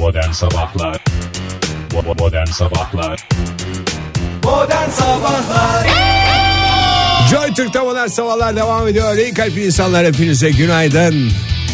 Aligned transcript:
Modern 0.00 0.30
Sabahlar 0.32 1.04
Modern 2.18 2.46
Sabahlar 2.46 3.28
Modern 4.44 4.90
Sabahlar 4.90 5.86
Joy 7.30 7.54
Türk'te 7.54 7.80
modern 7.80 8.06
sabahlar 8.06 8.56
devam 8.56 8.88
ediyor. 8.88 9.16
İyi 9.16 9.34
kalp 9.34 9.58
insanlar 9.58 10.06
hepinize 10.06 10.50
günaydın. 10.50 11.30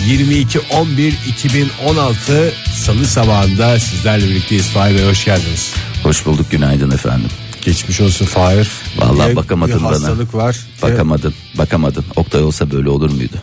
22 0.06 0.60
11 0.60 1.14
2016 1.28 2.52
Salı 2.76 3.06
sabahında 3.06 3.80
sizlerle 3.80 4.24
birlikteyiz. 4.24 4.66
Fahir 4.70 4.94
Bey 4.94 5.04
hoş 5.08 5.24
geldiniz. 5.24 5.74
Hoş 6.02 6.26
bulduk 6.26 6.50
günaydın 6.50 6.90
efendim. 6.90 7.30
Geçmiş 7.64 8.00
olsun 8.00 8.26
Fahir. 8.26 8.68
Vallahi 8.98 9.30
Bir- 9.30 9.36
bakamadın 9.36 9.78
bir 9.78 9.84
bana. 9.84 9.92
hastalık 9.92 10.34
var. 10.34 10.56
Bakamadın 10.82 11.34
bakamadın. 11.58 12.04
Oktay 12.16 12.42
olsa 12.42 12.70
böyle 12.70 12.88
olur 12.88 13.10
muydu? 13.10 13.36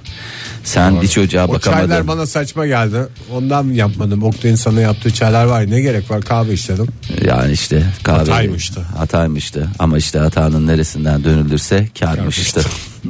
Sen 0.63 1.01
bir 1.01 1.07
çocuğa 1.07 1.47
O 1.47 1.59
çaylar 1.59 1.81
bakamadın. 1.81 2.07
bana 2.07 2.25
saçma 2.25 2.67
geldi. 2.67 2.97
Ondan 3.31 3.63
yapmadım. 3.67 4.23
Oktay'ın 4.23 4.55
sana 4.55 4.81
yaptığı 4.81 5.11
çaylar 5.13 5.45
var. 5.45 5.71
Ne 5.71 5.81
gerek 5.81 6.11
var? 6.11 6.21
Kahve 6.21 6.53
istedim. 6.53 6.87
Yani 7.25 7.51
işte 7.51 7.83
kahve. 8.03 8.17
Hataymıştı. 8.19 8.81
Hataymıştı. 8.81 9.69
Ama 9.79 9.97
işte 9.97 10.19
hatanın 10.19 10.67
neresinden 10.67 11.23
dönülürse 11.23 11.87
karmıştı. 11.99 12.61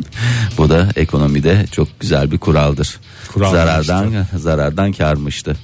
Bu 0.58 0.70
da 0.70 0.90
ekonomide 0.96 1.66
çok 1.72 2.00
güzel 2.00 2.32
bir 2.32 2.38
kuraldır. 2.38 3.00
Kuralmıştı. 3.34 3.66
Zarardan 3.66 4.26
zarardan 4.38 4.92
karmıştı. 4.94 5.56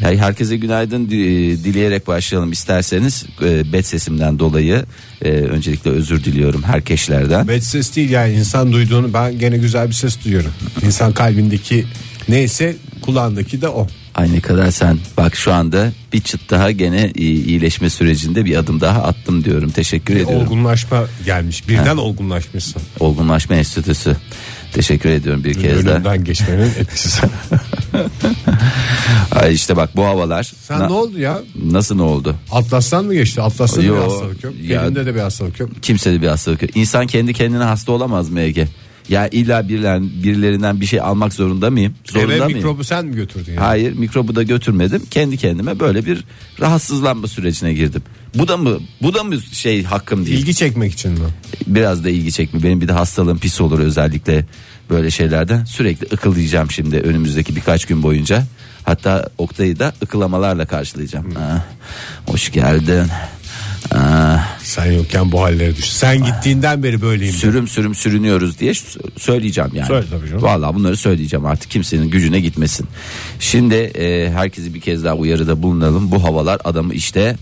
Ya 0.00 0.08
herkese 0.10 0.56
günaydın 0.56 1.10
di- 1.10 1.64
dileyerek 1.64 2.06
başlayalım 2.06 2.52
isterseniz 2.52 3.24
e, 3.42 3.72
bet 3.72 3.86
sesimden 3.86 4.38
dolayı 4.38 4.84
e, 5.24 5.28
öncelikle 5.30 5.90
özür 5.90 6.24
diliyorum 6.24 6.62
herkeşlerden. 6.62 7.48
Bet 7.48 7.64
ses 7.64 7.96
değil 7.96 8.10
yani 8.10 8.32
insan 8.34 8.72
duyduğunu 8.72 9.12
ben 9.14 9.38
gene 9.38 9.56
güzel 9.58 9.88
bir 9.88 9.92
ses 9.94 10.24
duyuyorum. 10.24 10.50
İnsan 10.86 11.12
kalbindeki 11.12 11.84
neyse 12.28 12.76
kulağındaki 13.02 13.60
de 13.62 13.68
o. 13.68 13.86
Ay 14.14 14.32
ne 14.32 14.40
kadar 14.40 14.70
sen 14.70 14.98
bak 15.16 15.36
şu 15.36 15.52
anda 15.52 15.92
bir 16.12 16.20
çıt 16.20 16.50
daha 16.50 16.70
gene 16.70 17.10
iyi- 17.14 17.44
iyileşme 17.44 17.90
sürecinde 17.90 18.44
bir 18.44 18.56
adım 18.56 18.80
daha 18.80 19.02
attım 19.02 19.44
diyorum. 19.44 19.70
Teşekkür 19.70 20.14
Bir 20.14 20.20
ediyorum. 20.20 20.42
olgunlaşma 20.46 21.04
gelmiş. 21.24 21.68
Birden 21.68 21.96
olgunlaşmışsın. 21.96 22.82
Olgunlaşma 23.00 23.56
Enstitüsü. 23.56 24.16
Teşekkür 24.76 25.10
ediyorum 25.10 25.44
bir 25.44 25.54
kez 25.54 25.86
daha. 25.86 25.94
Ölümden 25.94 26.24
geçmenin 26.24 26.70
etkisi. 26.78 27.20
Ay 29.32 29.54
işte 29.54 29.76
bak 29.76 29.96
bu 29.96 30.04
havalar. 30.04 30.42
Sen 30.60 30.78
Na- 30.80 30.86
ne 30.86 30.92
oldu 30.92 31.18
ya? 31.18 31.38
Nasıl 31.64 31.94
ne 31.96 32.02
oldu? 32.02 32.34
Atlas'tan 32.52 33.04
mı 33.04 33.14
geçti? 33.14 33.42
Atlas'ta 33.42 33.76
da 33.76 33.82
bir 33.82 33.86
Yo, 33.88 34.04
hastalık 34.04 34.44
yok. 34.44 34.54
ya- 34.62 34.82
Elinde 34.82 35.06
de 35.06 35.14
bir 35.14 35.20
hastalık 35.20 35.60
yok. 35.60 35.70
Kimsede 35.82 36.22
bir 36.22 36.28
hastalık 36.28 36.62
yok. 36.62 36.76
İnsan 36.76 37.06
kendi 37.06 37.32
kendine 37.34 37.62
hasta 37.64 37.92
olamaz 37.92 38.30
mı 38.30 38.40
Ege? 38.40 38.68
Ya 39.08 39.28
illa 39.28 39.68
birilen, 39.68 40.10
birilerinden 40.22 40.80
bir 40.80 40.86
şey 40.86 41.00
almak 41.00 41.32
zorunda 41.32 41.70
mıyım? 41.70 41.94
Zorunda 42.04 42.34
Eve 42.34 42.44
mıyım? 42.44 42.58
mikrobu 42.58 42.84
sen 42.84 43.06
mi 43.06 43.16
götürdün 43.16 43.52
yani? 43.52 43.60
Hayır 43.60 43.92
mikrobu 43.92 44.34
da 44.34 44.42
götürmedim. 44.42 45.02
Kendi 45.10 45.36
kendime 45.36 45.80
böyle 45.80 46.06
bir 46.06 46.24
rahatsızlanma 46.60 47.28
sürecine 47.28 47.74
girdim. 47.74 48.02
Bu 48.34 48.48
da 48.48 48.56
mı 48.56 48.78
bu 49.02 49.14
da 49.14 49.24
mı 49.24 49.40
şey 49.52 49.84
hakkım 49.84 50.26
değil? 50.26 50.38
İlgi 50.38 50.54
çekmek 50.54 50.92
için 50.92 51.12
mi? 51.12 51.28
Biraz 51.66 52.04
da 52.04 52.10
ilgi 52.10 52.32
çekme. 52.32 52.62
Benim 52.62 52.80
bir 52.80 52.88
de 52.88 52.92
hastalığım 52.92 53.38
pis 53.38 53.60
olur 53.60 53.78
özellikle 53.78 54.46
böyle 54.90 55.10
şeylerden. 55.10 55.64
Sürekli 55.64 56.06
ıkılayacağım 56.14 56.70
şimdi 56.70 56.96
önümüzdeki 56.96 57.56
birkaç 57.56 57.84
gün 57.84 58.02
boyunca. 58.02 58.44
Hatta 58.84 59.28
Oktay'ı 59.38 59.78
da 59.78 59.92
ıkılamalarla 60.02 60.66
karşılayacağım. 60.66 61.34
Ah, 61.38 61.64
hoş 62.26 62.52
geldin. 62.52 63.06
Sen 64.66 64.92
yokken 64.92 65.32
bu 65.32 65.42
hallere 65.42 65.76
düş. 65.76 65.92
Sen 65.92 66.24
gittiğinden 66.24 66.82
beri 66.82 67.02
böyleyim. 67.02 67.34
sürüm 67.34 67.68
sürüm 67.68 67.94
sürünüyoruz 67.94 68.58
diye 68.58 68.72
söyleyeceğim 69.18 69.70
yani. 69.74 69.86
Söyle 69.86 70.06
tabii 70.10 70.28
canım. 70.28 70.42
Vallahi 70.42 70.74
bunları 70.74 70.96
söyleyeceğim 70.96 71.46
artık 71.46 71.70
kimsenin 71.70 72.10
gücüne 72.10 72.40
gitmesin. 72.40 72.86
Şimdi 73.40 73.74
e, 73.74 74.30
herkesi 74.30 74.74
bir 74.74 74.80
kez 74.80 75.04
daha 75.04 75.14
uyarıda 75.14 75.62
bulunalım. 75.62 76.10
Bu 76.10 76.24
havalar 76.24 76.60
adamı 76.64 76.94
işte 76.94 77.36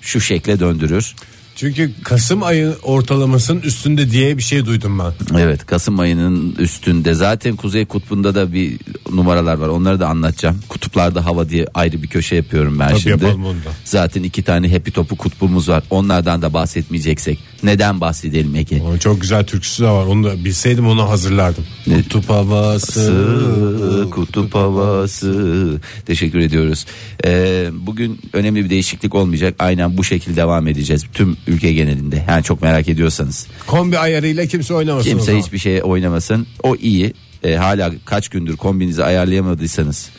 şu 0.00 0.20
şekle 0.20 0.60
döndürür. 0.60 1.14
Çünkü 1.58 1.92
Kasım 2.04 2.42
ayı 2.42 2.74
ortalamasının 2.82 3.60
üstünde 3.60 4.10
diye 4.10 4.38
bir 4.38 4.42
şey 4.42 4.66
duydum 4.66 4.98
ben. 4.98 5.38
Evet 5.38 5.66
Kasım 5.66 6.00
ayının 6.00 6.54
üstünde 6.58 7.14
zaten 7.14 7.56
Kuzey 7.56 7.84
Kutbu'nda 7.86 8.34
da 8.34 8.52
bir 8.52 8.78
numaralar 9.12 9.58
var 9.58 9.68
onları 9.68 10.00
da 10.00 10.08
anlatacağım. 10.08 10.60
Kutuplarda 10.68 11.24
hava 11.24 11.48
diye 11.48 11.66
ayrı 11.74 12.02
bir 12.02 12.08
köşe 12.08 12.36
yapıyorum 12.36 12.78
ben 12.78 12.88
Tabii 12.88 13.00
şimdi. 13.00 13.24
yapalım 13.24 13.44
onu 13.44 13.56
da. 13.58 13.70
Zaten 13.84 14.22
iki 14.22 14.42
tane 14.42 14.72
happy 14.72 14.90
topu 14.90 15.16
kutbumuz 15.16 15.68
var 15.68 15.82
onlardan 15.90 16.42
da 16.42 16.52
bahsetmeyeceksek 16.54 17.38
neden 17.62 18.00
bahsedelim 18.00 18.56
Ege? 18.56 18.82
Çok 19.00 19.20
güzel 19.20 19.44
türküsü 19.46 19.82
de 19.82 19.88
var. 19.88 20.06
Onu 20.06 20.24
da 20.24 20.44
bilseydim 20.44 20.86
onu 20.88 21.08
hazırlardım. 21.10 21.64
Ne? 21.86 22.02
Kutup 22.02 22.30
havası. 22.30 22.92
Sı- 22.92 24.08
kutup 24.10 24.54
havası 24.54 25.80
teşekkür 26.06 26.38
ediyoruz 26.38 26.86
Ee, 27.24 27.70
bugün 27.72 28.20
önemli 28.32 28.64
bir 28.64 28.70
değişiklik 28.70 29.14
olmayacak 29.14 29.54
aynen 29.58 29.96
bu 29.98 30.04
şekilde 30.04 30.36
devam 30.36 30.68
edeceğiz 30.68 31.04
tüm 31.12 31.36
ülke 31.48 31.72
genelinde. 31.72 32.24
Yani 32.28 32.44
çok 32.44 32.62
merak 32.62 32.88
ediyorsanız. 32.88 33.46
Kombi 33.66 33.98
ayarıyla 33.98 34.46
kimse 34.46 34.74
oynamasın 34.74 35.08
o 35.08 35.12
kimse 35.12 35.26
zaman. 35.26 35.40
hiçbir 35.40 35.58
şeye 35.58 35.82
oynamasın. 35.82 36.46
O 36.62 36.76
iyi. 36.76 37.14
Ee, 37.44 37.54
hala 37.54 37.92
kaç 38.04 38.28
gündür 38.28 38.56
kombinizi 38.56 39.04
ayarlayamadıysanız 39.04 40.10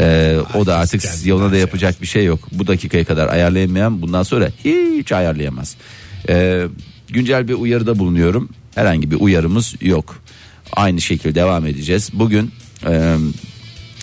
ee, 0.00 0.36
o 0.54 0.66
da 0.66 0.76
artık 0.76 1.02
siz 1.02 1.26
yoluna 1.26 1.46
da 1.46 1.50
şey. 1.50 1.60
yapacak 1.60 2.02
bir 2.02 2.06
şey 2.06 2.24
yok. 2.24 2.40
Bu 2.52 2.66
dakikaya 2.66 3.04
kadar 3.04 3.28
ayarlayamayan 3.28 4.02
bundan 4.02 4.22
sonra 4.22 4.48
hiç 4.64 5.12
ayarlayamaz. 5.12 5.76
Ee, 6.28 6.66
güncel 7.08 7.48
bir 7.48 7.54
uyarıda 7.54 7.98
bulunuyorum. 7.98 8.48
Herhangi 8.74 9.10
bir 9.10 9.16
uyarımız 9.20 9.74
yok. 9.80 10.22
Aynı 10.72 11.00
şekilde 11.00 11.34
devam 11.34 11.66
edeceğiz. 11.66 12.10
Bugün 12.12 12.50
e, 12.86 13.16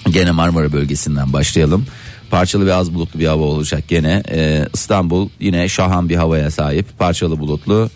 Gene 0.09 0.31
Marmara 0.31 0.73
bölgesinden 0.73 1.34
başlayalım. 1.34 1.85
Parçalı 2.29 2.65
ve 2.65 2.73
az 2.73 2.93
bulutlu 2.93 3.19
bir 3.19 3.27
hava 3.27 3.43
olacak 3.43 3.83
gene. 3.87 4.23
Ee, 4.31 4.65
İstanbul 4.73 5.29
yine 5.39 5.69
şahan 5.69 6.09
bir 6.09 6.15
havaya 6.15 6.51
sahip. 6.51 6.99
Parçalı 6.99 7.39
bulutlu. 7.39 7.89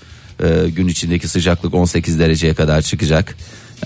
Ee, 0.43 0.69
gün 0.69 0.87
içindeki 0.87 1.27
sıcaklık 1.27 1.73
18 1.73 2.19
dereceye 2.19 2.53
kadar 2.53 2.81
çıkacak. 2.81 3.35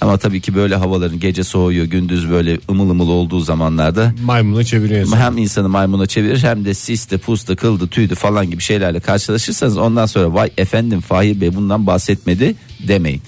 Ama 0.02 0.18
tabii 0.18 0.42
ki 0.42 0.56
böyle 0.56 0.76
havaların 0.76 1.20
gece 1.20 1.44
soğuyor, 1.44 1.86
gündüz 1.86 2.30
böyle 2.30 2.60
ımıl 2.70 2.90
ımıl 2.90 3.08
olduğu 3.10 3.40
zamanlarda 3.40 4.14
Maymunu 4.24 4.66
çeviriyorsun. 4.66 5.18
hem 5.18 5.38
insanı 5.38 5.70
maymuna 5.70 6.06
çevirir 6.08 6.44
hem 6.44 6.66
de 6.66 6.74
siste, 6.74 7.18
pusta, 7.18 7.56
kıldı, 7.56 7.88
tüydü 7.88 8.16
falan 8.16 8.50
gibi 8.52 8.62
şeylerle 8.62 9.00
karşılaşırsanız 9.00 9.78
ondan 9.78 10.06
sonra 10.06 10.34
vay 10.34 10.52
efendim 10.58 11.02
Fahir 11.02 11.42
Bey 11.42 11.56
bundan 11.56 11.88
bahsetmedi 11.88 12.56
demeyin. 12.88 13.22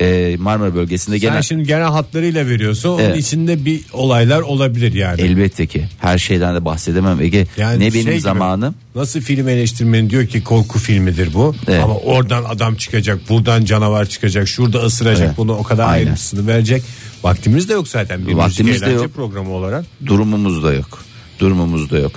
Ee, 0.00 0.36
Marmara 0.38 0.74
bölgesinde 0.74 1.18
Sen 1.18 1.40
şimdi 1.40 1.64
genel 1.66 1.88
hatlarıyla 1.88 2.46
veriyorsun. 2.46 2.88
Onun 2.88 3.02
Evet. 3.02 3.16
içinde 3.18 3.64
bir 3.64 3.80
olaylar 3.92 4.40
olabilir 4.40 4.92
yani. 4.92 5.20
Elbette 5.20 5.66
ki 5.66 5.84
her 6.00 6.18
şeyden 6.18 6.54
de 6.54 6.64
bahsedemem 6.64 7.20
Ege. 7.20 7.46
Yani 7.56 7.80
ne 7.80 7.90
şey 7.90 8.00
benim 8.00 8.12
gibi, 8.12 8.20
zamanım 8.20 8.74
Nasıl 8.94 9.20
film 9.20 9.48
eleştirmeni 9.48 10.10
diyor 10.10 10.26
ki 10.26 10.44
korku 10.44 10.78
filmidir 10.78 11.34
bu. 11.34 11.54
Evet. 11.68 11.84
Ama 11.84 11.96
oradan 11.96 12.44
adam 12.44 12.74
çıkacak, 12.74 13.28
buradan 13.28 13.64
canavar 13.64 14.06
çıkacak, 14.06 14.48
şurada 14.48 14.78
ısıracak 14.78 15.26
Evet. 15.26 15.36
bunu 15.36 15.52
o 15.56 15.62
kadar 15.62 15.84
Aynen. 15.84 15.94
ayrıntısını 15.94 16.46
verecek. 16.46 16.82
Vaktimiz 17.22 17.68
de 17.68 17.72
yok 17.72 17.88
zaten 17.88 18.26
bir 18.26 18.32
Vaktimiz 18.34 18.72
müzik 18.72 18.86
de 18.86 18.90
yok. 18.92 19.14
programı 19.14 19.50
olarak. 19.50 19.84
durumumuz 20.06 20.64
da 20.64 20.72
yok. 20.74 20.98
Durumumuz 21.38 21.90
da 21.90 21.98
yok. 21.98 22.12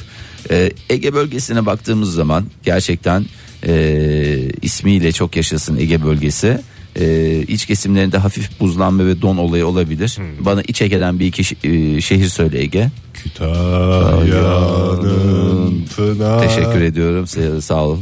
Ee, 0.51 0.71
Ege 0.89 1.13
bölgesine 1.13 1.65
baktığımız 1.65 2.13
zaman 2.13 2.45
gerçekten 2.63 3.25
e, 3.67 3.73
ismiyle 4.61 5.11
çok 5.11 5.35
yaşasın 5.35 5.77
Ege 5.77 6.03
bölgesi. 6.03 6.61
E, 6.99 7.37
iç 7.47 7.65
kesimlerinde 7.65 8.17
hafif 8.17 8.59
buzlanma 8.59 9.05
ve 9.05 9.21
don 9.21 9.37
olayı 9.37 9.67
olabilir. 9.67 10.13
Hmm. 10.17 10.45
Bana 10.45 10.61
iç 10.61 10.81
Ege'den 10.81 11.19
bir 11.19 11.25
iki 11.25 11.41
şi- 11.41 11.97
e, 11.97 12.01
şehir 12.01 12.27
söyle 12.27 12.61
Ege. 12.61 12.89
Kütahya'nın 14.43 15.85
pınar. 15.95 16.47
Teşekkür 16.47 16.81
ediyorum 16.81 17.25
Sa- 17.25 17.61
sağ 17.61 17.83
ol. 17.85 17.97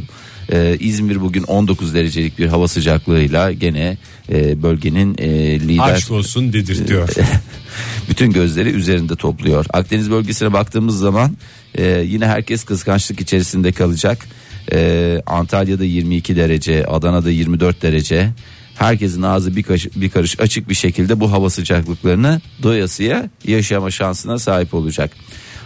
Ee, 0.52 0.76
İzmir 0.80 1.20
bugün 1.20 1.42
19 1.42 1.94
derecelik 1.94 2.38
bir 2.38 2.46
hava 2.46 2.68
sıcaklığıyla 2.68 3.52
gene 3.52 3.96
e, 4.32 4.62
bölgenin 4.62 5.14
e, 5.18 5.60
lider 5.60 5.82
Aşk 5.92 6.10
olsun 6.10 6.52
dedirtiyor. 6.52 7.08
bütün 8.08 8.32
gözleri 8.32 8.68
üzerinde 8.68 9.16
topluyor. 9.16 9.66
Akdeniz 9.72 10.10
bölgesine 10.10 10.52
baktığımız 10.52 10.98
zaman 10.98 11.36
e, 11.74 11.86
yine 11.86 12.26
herkes 12.26 12.64
kıskançlık 12.64 13.20
içerisinde 13.20 13.72
kalacak. 13.72 14.18
E, 14.72 15.22
Antalya'da 15.26 15.84
22 15.84 16.36
derece, 16.36 16.86
Adana'da 16.86 17.30
24 17.30 17.82
derece. 17.82 18.30
Herkesin 18.80 19.22
ağzı 19.22 19.56
bir, 19.56 19.62
kaş- 19.62 19.96
bir 19.96 20.10
karış 20.10 20.40
açık 20.40 20.68
bir 20.68 20.74
şekilde 20.74 21.20
bu 21.20 21.32
hava 21.32 21.50
sıcaklıklarını 21.50 22.40
doyasıya 22.62 23.30
yaşama 23.44 23.90
şansına 23.90 24.38
sahip 24.38 24.74
olacak. 24.74 25.10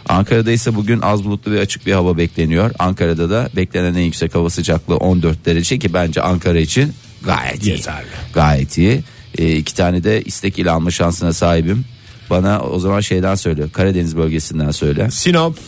Ankara'da 0.09 0.53
ise 0.53 0.75
bugün 0.75 1.01
az 1.01 1.25
bulutlu 1.25 1.53
ve 1.53 1.61
açık 1.61 1.87
bir 1.87 1.93
hava 1.93 2.17
bekleniyor. 2.17 2.71
Ankara'da 2.79 3.31
da 3.31 3.51
beklenen 3.57 3.95
en 3.95 4.01
yüksek 4.01 4.35
hava 4.35 4.51
sıcaklığı 4.51 4.97
14 4.97 5.47
derece 5.47 5.79
ki 5.79 5.95
bence 5.95 6.23
Ankara 6.23 6.59
için 6.59 6.93
gayet 7.25 7.63
iyi. 7.67 7.71
Yeterli. 7.71 8.07
Gayet 8.35 8.79
iyi. 8.79 9.01
E, 9.39 9.57
iki 9.57 9.75
tane 9.75 10.05
de 10.05 10.23
istek 10.23 10.59
ile 10.59 10.71
alma 10.71 10.91
şansına 10.91 11.33
sahibim. 11.33 11.85
Bana 12.31 12.61
o 12.61 12.79
zaman 12.79 13.01
şeyden 13.01 13.35
söyle. 13.35 13.65
Karadeniz 13.73 14.17
bölgesinden 14.17 14.71
söyle. 14.71 15.11
Sinop 15.11 15.59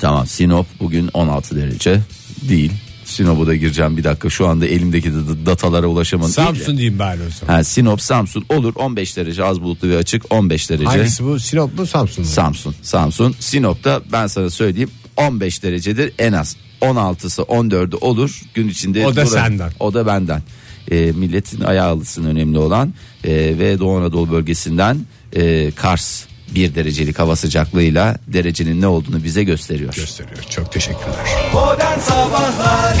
Tamam 0.00 0.26
Sinop 0.26 0.66
bugün 0.80 1.10
16 1.14 1.56
derece 1.56 2.00
değil. 2.48 2.72
Sinop'u 3.10 3.46
da 3.46 3.54
gireceğim 3.54 3.96
bir 3.96 4.04
dakika. 4.04 4.30
Şu 4.30 4.48
anda 4.48 4.66
elimdeki 4.66 5.12
datalara 5.46 5.86
ulaşamadım. 5.86 6.30
Samsun 6.32 6.76
diyeyim 6.76 6.98
ben 6.98 7.16
o 7.16 7.30
zaman. 7.40 7.54
Ha, 7.54 7.64
Sinop 7.64 8.02
Samsun 8.02 8.44
olur 8.48 8.74
15 8.74 9.16
derece 9.16 9.44
az 9.44 9.62
bulutlu 9.62 9.88
ve 9.88 9.96
açık 9.96 10.32
15 10.32 10.70
derece. 10.70 10.84
Hangisi 10.84 11.24
bu? 11.24 11.40
Sinop 11.40 11.78
mu 11.78 11.86
Samsun 11.86 12.24
mu? 12.24 12.30
Samsun. 12.30 12.74
Samsun. 12.82 13.34
Sinop'ta 13.40 14.02
ben 14.12 14.26
sana 14.26 14.50
söyleyeyim 14.50 14.90
15 15.16 15.62
derecedir 15.62 16.12
en 16.18 16.32
az. 16.32 16.56
16'sı 16.80 17.42
14'ü 17.42 17.96
olur 17.96 18.40
gün 18.54 18.68
içinde. 18.68 19.06
O 19.06 19.16
da 19.16 19.26
senden. 19.26 19.70
O 19.80 19.94
da 19.94 20.06
benden. 20.06 20.42
E, 20.90 21.12
milletin 21.12 21.60
ayağı 21.60 21.88
alışsın 21.88 22.24
önemli 22.24 22.58
olan 22.58 22.94
E, 23.24 23.32
ve 23.32 23.78
Doğu 23.78 23.98
Anadolu 23.98 24.30
bölgesinden 24.32 24.98
e, 25.36 25.70
Kars 25.70 26.24
bir 26.54 26.74
derecelik 26.74 27.18
hava 27.18 27.36
sıcaklığıyla 27.36 28.16
derecenin 28.26 28.80
ne 28.80 28.86
olduğunu 28.86 29.24
bize 29.24 29.44
gösteriyor. 29.44 29.94
Gösteriyor. 29.94 30.42
Çok 30.50 30.72
teşekkürler. 30.72 31.26
Modern 31.52 31.98
Sabahlar 31.98 32.96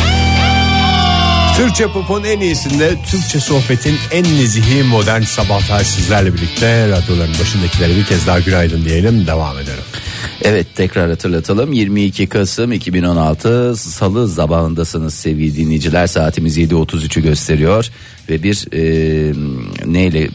Türkçe 1.56 1.86
pop'un 1.86 2.24
en 2.24 2.40
iyisinde 2.40 2.96
Türkçe 3.10 3.40
sohbetin 3.40 3.98
en 4.10 4.24
nezihi 4.24 4.82
modern 4.82 5.22
sabahlar 5.22 5.84
sizlerle 5.84 6.34
birlikte 6.34 6.88
radyoların 6.88 7.34
başındakilere 7.40 7.96
bir 7.96 8.04
kez 8.04 8.26
daha 8.26 8.40
günaydın 8.40 8.84
diyelim 8.84 9.26
devam 9.26 9.58
edelim. 9.58 9.84
Evet 10.42 10.66
tekrar 10.74 11.10
hatırlatalım. 11.10 11.72
22 11.72 12.26
Kasım 12.26 12.72
2016 12.72 13.76
Salı 13.76 14.28
zabağındasınız 14.28 15.14
sevgili 15.14 15.56
dinleyiciler. 15.56 16.06
Saatimiz 16.06 16.58
7.33'ü 16.58 17.22
gösteriyor 17.22 17.90
ve 18.28 18.42
bir 18.42 18.66
e, 18.72 18.82
neyle 19.86 20.22
e, 20.22 20.30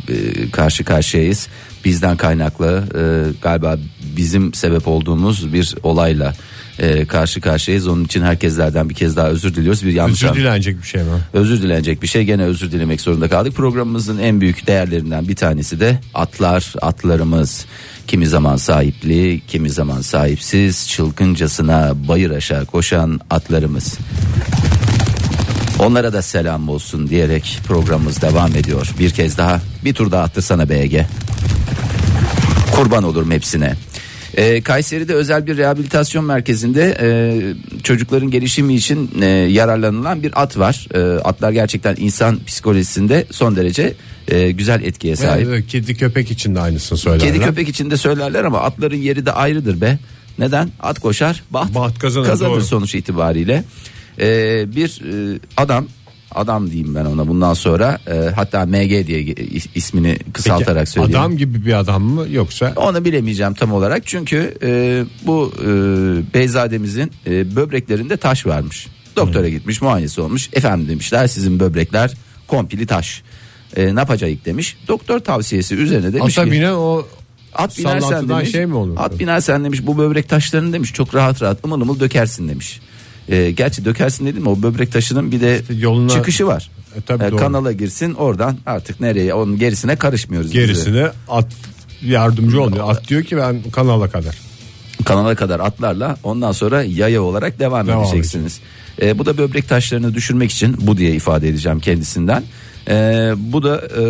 karşı 0.51 0.83
karşıyayız? 0.83 1.47
Bizden 1.85 2.17
kaynaklı 2.17 2.83
e, 2.95 3.01
galiba 3.41 3.77
bizim 4.17 4.53
sebep 4.53 4.87
olduğumuz 4.87 5.53
bir 5.53 5.75
olayla 5.83 6.33
e, 6.79 7.05
karşı 7.05 7.41
karşıyayız 7.41 7.87
onun 7.87 8.03
için 8.03 8.21
herkeslerden 8.21 8.89
bir 8.89 8.95
kez 8.95 9.17
daha 9.17 9.27
özür 9.27 9.55
diliyoruz 9.55 9.85
bir 9.85 9.93
yanlış 9.93 10.23
Özür 10.23 10.41
dilenecek 10.41 10.81
bir 10.81 10.87
şey 10.87 11.01
mi? 11.01 11.09
Özür 11.33 11.61
dilenecek 11.61 12.01
bir 12.01 12.07
şey 12.07 12.23
gene 12.23 12.43
özür 12.43 12.71
dilemek 12.71 13.01
zorunda 13.01 13.29
kaldık. 13.29 13.55
Programımızın 13.55 14.17
en 14.17 14.41
büyük 14.41 14.67
değerlerinden 14.67 15.27
bir 15.27 15.35
tanesi 15.35 15.79
de 15.79 15.99
atlar, 16.13 16.73
atlarımız. 16.81 17.65
Kimi 18.07 18.27
zaman 18.27 18.57
sahipli, 18.57 19.41
kimi 19.47 19.69
zaman 19.69 20.01
sahipsiz, 20.01 20.89
çılgıncasına 20.89 21.93
bayır 22.07 22.29
aşağı 22.31 22.65
koşan 22.65 23.19
atlarımız. 23.29 23.97
Onlara 25.79 26.13
da 26.13 26.21
selam 26.21 26.69
olsun 26.69 27.09
diyerek 27.09 27.59
programımız 27.67 28.21
devam 28.21 28.55
ediyor. 28.55 28.91
Bir 28.99 29.09
kez 29.09 29.37
daha 29.37 29.61
bir 29.83 29.93
tur 29.93 30.11
daha 30.11 30.23
attırsana 30.23 30.69
BG. 30.69 31.01
Kurban 32.75 33.03
olurum 33.03 33.31
hepsine. 33.31 33.75
Ee, 34.35 34.61
Kayseri'de 34.61 35.13
özel 35.13 35.47
bir 35.47 35.57
rehabilitasyon 35.57 36.25
merkezinde 36.25 36.97
e, 37.01 37.07
çocukların 37.83 38.31
gelişimi 38.31 38.75
için 38.75 39.11
e, 39.21 39.25
yararlanılan 39.25 40.23
bir 40.23 40.41
at 40.43 40.57
var. 40.57 40.87
E, 40.93 41.19
atlar 41.19 41.51
gerçekten 41.51 41.95
insan 41.99 42.39
psikolojisinde 42.47 43.25
son 43.31 43.55
derece 43.55 43.93
e, 44.27 44.51
güzel 44.51 44.83
etkiye 44.83 45.15
sahip. 45.15 45.47
Evet, 45.47 45.67
kedi 45.67 45.95
köpek 45.95 46.31
için 46.31 46.55
de 46.55 46.59
aynısını 46.59 46.97
söylerler. 46.97 47.33
Kedi 47.33 47.45
köpek 47.45 47.69
için 47.69 47.91
de 47.91 47.97
söylerler 47.97 48.43
ama 48.43 48.61
atların 48.61 48.97
yeri 48.97 49.25
de 49.25 49.31
ayrıdır 49.31 49.81
be. 49.81 49.97
Neden? 50.39 50.71
At 50.79 50.99
koşar, 50.99 51.43
baht, 51.51 51.75
Baht 51.75 51.99
kazanır, 51.99 52.39
doğru. 52.39 52.61
sonuç 52.63 52.95
itibariyle. 52.95 53.63
Ee, 54.19 54.65
bir 54.75 55.01
e, 55.35 55.39
adam, 55.57 55.87
adam 56.31 56.71
diyeyim 56.71 56.95
ben 56.95 57.05
ona 57.05 57.27
bundan 57.27 57.53
sonra 57.53 57.99
e, 58.07 58.31
hatta 58.35 58.65
MG 58.65 59.07
diye 59.07 59.23
is- 59.23 59.69
ismini 59.75 60.17
kısaltarak 60.33 60.79
Peki, 60.79 60.91
söyleyeyim. 60.91 61.19
Adam 61.19 61.37
gibi 61.37 61.65
bir 61.65 61.73
adam 61.73 62.03
mı 62.03 62.25
yoksa 62.31 62.73
Onu 62.75 63.05
bilemeyeceğim 63.05 63.53
tam 63.53 63.73
olarak 63.73 64.07
çünkü 64.07 64.57
e, 64.63 65.03
bu 65.25 65.53
e, 65.61 65.67
Beyzademizin 66.33 67.11
e, 67.27 67.55
böbreklerinde 67.55 68.17
taş 68.17 68.45
varmış. 68.45 68.87
Doktora 69.15 69.49
gitmiş 69.49 69.81
muayenesi 69.81 70.21
olmuş. 70.21 70.49
Efendim 70.53 70.87
demişler 70.89 71.27
sizin 71.27 71.59
böbrekler 71.59 72.13
kompili 72.47 72.85
taş. 72.85 73.23
E, 73.75 73.95
ne 73.95 73.99
yapacağız 73.99 74.33
demiş. 74.45 74.77
Doktor 74.87 75.19
tavsiyesi 75.19 75.75
üzerine 75.75 76.13
demiş 76.13 76.37
ata 76.37 76.45
ki 76.45 76.51
binen 76.51 76.73
o 76.73 77.05
at 77.53 77.77
binersen 77.77 78.29
demiş. 78.29 78.51
şey 78.51 78.65
mi 78.65 78.75
olur? 78.75 78.95
At 78.97 79.19
binersen 79.19 79.63
demiş 79.63 79.87
bu 79.87 79.97
böbrek 79.97 80.29
taşlarını 80.29 80.73
demiş 80.73 80.93
çok 80.93 81.15
rahat 81.15 81.41
rahat 81.41 81.65
ımıl 81.65 81.81
ımıl 81.81 81.99
dökersin 81.99 82.49
demiş. 82.49 82.81
E, 83.29 83.51
gerçi 83.51 83.85
dökersin 83.85 84.25
dedim 84.25 84.47
o 84.47 84.61
böbrek 84.61 84.91
taşının 84.91 85.31
bir 85.31 85.41
de 85.41 85.61
yoluna- 85.79 86.09
çıkışı 86.09 86.47
var. 86.47 86.69
E, 86.97 87.01
tabii 87.01 87.23
E, 87.23 87.31
doğru. 87.31 87.39
kanala 87.39 87.71
girsin 87.71 88.13
oradan 88.13 88.57
artık 88.65 88.99
nereye 89.01 89.33
onun 89.33 89.59
gerisine 89.59 89.95
karışmıyoruz. 89.95 90.51
gerisine 90.51 91.07
at 91.29 91.47
yardımcı 92.01 92.61
oluyor. 92.61 92.89
At 92.89 93.07
diyor 93.07 93.23
ki 93.23 93.37
ben 93.37 93.61
kanala 93.71 94.09
kadar. 94.09 94.35
Kanala 95.05 95.35
kadar 95.35 95.59
atlarla 95.59 96.17
ondan 96.23 96.51
sonra 96.51 96.83
yaya 96.83 97.21
olarak 97.21 97.59
devam, 97.59 97.87
Devam 97.87 98.03
edeceksiniz. 98.03 98.59
E, 99.01 99.19
bu 99.19 99.25
da 99.25 99.37
böbrek 99.37 99.69
taşlarını 99.69 100.13
düşürmek 100.13 100.51
için 100.51 100.75
bu 100.79 100.97
diye 100.97 101.11
ifade 101.11 101.49
edeceğim 101.49 101.79
kendisinden. 101.79 102.43
E, 102.89 102.93
bu 103.37 103.63
da 103.63 103.81
e, 103.97 104.03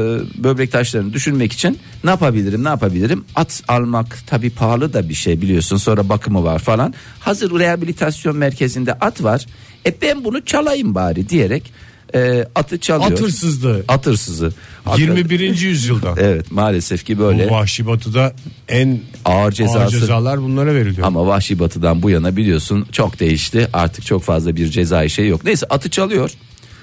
böbrek 0.44 0.71
taşlarını 0.71 1.13
düşürmek 1.13 1.53
için 1.53 1.80
ne 2.03 2.09
yapabilirim 2.09 2.63
ne 2.63 2.68
yapabilirim 2.68 3.25
at 3.36 3.63
almak 3.68 4.27
tabi 4.27 4.50
pahalı 4.50 4.94
da 4.94 5.09
bir 5.09 5.13
şey 5.13 5.42
biliyorsun 5.42 5.77
sonra 5.77 6.09
bakımı 6.09 6.44
var 6.44 6.59
falan 6.59 6.94
hazır 7.19 7.59
rehabilitasyon 7.59 8.38
merkezinde 8.38 8.94
at 8.94 9.24
var 9.24 9.45
e 9.86 10.01
ben 10.01 10.24
bunu 10.24 10.45
çalayım 10.45 10.95
bari 10.95 11.30
diyerek 11.30 11.71
e, 12.15 12.47
atı 12.56 12.79
çalıyor. 12.79 13.12
At 13.12 13.21
hırsızlığı. 13.21 13.83
At 13.88 14.06
hırsızı. 14.06 14.51
At- 14.85 15.00
21. 15.00 15.39
yüzyılda. 15.62 16.13
Evet 16.17 16.51
maalesef 16.51 17.06
ki 17.06 17.19
böyle 17.19 17.50
Bu 17.50 17.53
vahşi 17.53 17.88
batıda 17.88 18.33
en 18.69 19.00
ağır 19.25 19.51
cezası. 19.51 19.79
ağır 19.79 19.89
cezalar 19.89 20.41
bunlara 20.41 20.75
veriliyor. 20.75 21.07
Ama 21.07 21.27
Vahşi 21.27 21.59
Batı'dan 21.59 22.03
bu 22.03 22.09
yana 22.09 22.35
biliyorsun 22.38 22.88
çok 22.91 23.19
değişti. 23.19 23.67
Artık 23.73 24.06
çok 24.06 24.23
fazla 24.23 24.56
bir 24.56 24.69
cezai 24.69 25.09
şey 25.09 25.27
yok. 25.27 25.44
Neyse 25.44 25.65
atı 25.69 25.89
çalıyor. 25.89 26.31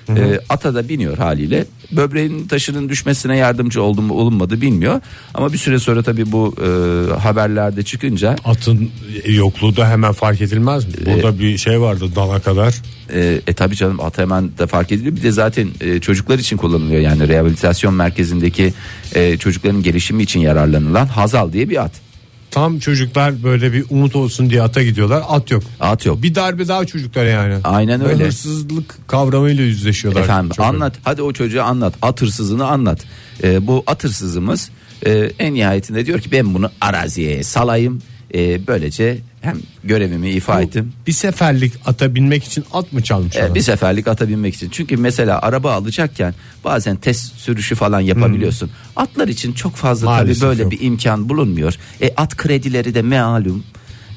Ee, 0.08 0.40
ata 0.48 0.74
da 0.74 0.88
biniyor 0.88 1.18
haliyle. 1.18 1.64
Böbreğin 1.92 2.46
taşının 2.46 2.88
düşmesine 2.88 3.36
yardımcı 3.36 3.82
oldu 3.82 4.02
mu 4.02 4.14
olunmadı 4.14 4.60
bilmiyor. 4.60 5.00
Ama 5.34 5.52
bir 5.52 5.58
süre 5.58 5.78
sonra 5.78 6.02
tabii 6.02 6.32
bu 6.32 6.54
e, 6.60 6.68
haberlerde 7.14 7.82
çıkınca 7.82 8.36
Atın 8.44 8.90
yokluğu 9.26 9.76
da 9.76 9.88
hemen 9.88 10.12
fark 10.12 10.40
edilmez 10.40 10.84
mi? 10.86 10.92
Burada 11.06 11.38
bir 11.38 11.58
şey 11.58 11.80
vardı 11.80 12.04
dana 12.16 12.40
kadar. 12.40 12.74
e, 13.14 13.40
e 13.46 13.52
tabii 13.52 13.76
canım 13.76 14.00
at 14.00 14.18
hemen 14.18 14.50
de 14.58 14.66
fark 14.66 14.92
ediliyor. 14.92 15.16
Bir 15.16 15.22
de 15.22 15.30
zaten 15.30 15.68
e, 15.80 16.00
çocuklar 16.00 16.38
için 16.38 16.56
kullanılıyor. 16.56 17.00
Yani 17.00 17.28
rehabilitasyon 17.28 17.94
merkezindeki 17.94 18.72
e, 19.14 19.36
çocukların 19.36 19.82
gelişimi 19.82 20.22
için 20.22 20.40
yararlanılan 20.40 21.06
Hazal 21.06 21.52
diye 21.52 21.68
bir 21.68 21.84
at. 21.84 22.11
Tam 22.52 22.78
çocuklar 22.78 23.42
böyle 23.42 23.72
bir 23.72 23.84
umut 23.90 24.16
olsun 24.16 24.50
diye 24.50 24.62
ata 24.62 24.82
gidiyorlar. 24.82 25.22
At 25.28 25.50
yok. 25.50 25.62
At 25.80 26.06
yok. 26.06 26.22
Bir 26.22 26.34
darbe 26.34 26.68
daha 26.68 26.84
çocuklara 26.84 27.28
yani. 27.28 27.54
Aynen 27.64 28.04
öyle. 28.04 28.26
Hırsızlık 28.26 29.08
kavramıyla 29.08 29.64
yüzleşiyorlar. 29.64 30.20
Efendim 30.20 30.50
Çok 30.56 30.66
anlat 30.66 30.94
hadi 31.04 31.22
o 31.22 31.32
çocuğa 31.32 31.64
anlat 31.64 31.94
at 32.02 32.22
hırsızını 32.22 32.66
anlat 32.66 33.04
Ee, 33.42 33.66
bu 33.66 33.84
at 33.86 34.04
hırsızımız 34.04 34.70
e, 35.06 35.30
en 35.38 35.54
nihayetinde 35.54 36.06
diyor 36.06 36.20
ki 36.20 36.32
ben 36.32 36.54
bunu 36.54 36.70
araziye 36.80 37.42
salayım 37.42 38.02
Ee, 38.34 38.66
böylece 38.66 39.18
hem 39.42 39.58
görevimi 39.84 40.30
ifa 40.30 40.52
önemli. 40.52 40.66
ettim 40.66 40.92
Bir 41.06 41.12
seferlik 41.12 41.72
ata 41.86 42.14
binmek 42.14 42.44
için 42.44 42.64
at 42.72 42.92
mı 42.92 43.02
çalmış? 43.02 43.36
Ee, 43.36 43.54
bir 43.54 43.60
seferlik 43.60 44.08
ata 44.08 44.28
binmek 44.28 44.54
için 44.54 44.68
çünkü 44.70 44.96
mesela 44.96 45.42
araba 45.42 45.72
alacakken 45.72 46.34
bazen 46.64 46.96
test 46.96 47.34
sürüşü 47.34 47.74
falan 47.74 48.00
yapabiliyorsun 48.00 48.70
atlar 48.96 49.28
için 49.28 49.52
çok 49.52 49.74
fazla 49.74 50.06
tabii 50.06 50.16
Maalesef 50.16 50.42
böyle 50.42 50.62
yok. 50.62 50.72
bir 50.72 50.80
imkan 50.80 51.28
bulunmuyor 51.28 51.78
e, 52.00 52.14
at 52.16 52.36
kredileri 52.36 52.94
de 52.94 53.02
mealum 53.02 53.64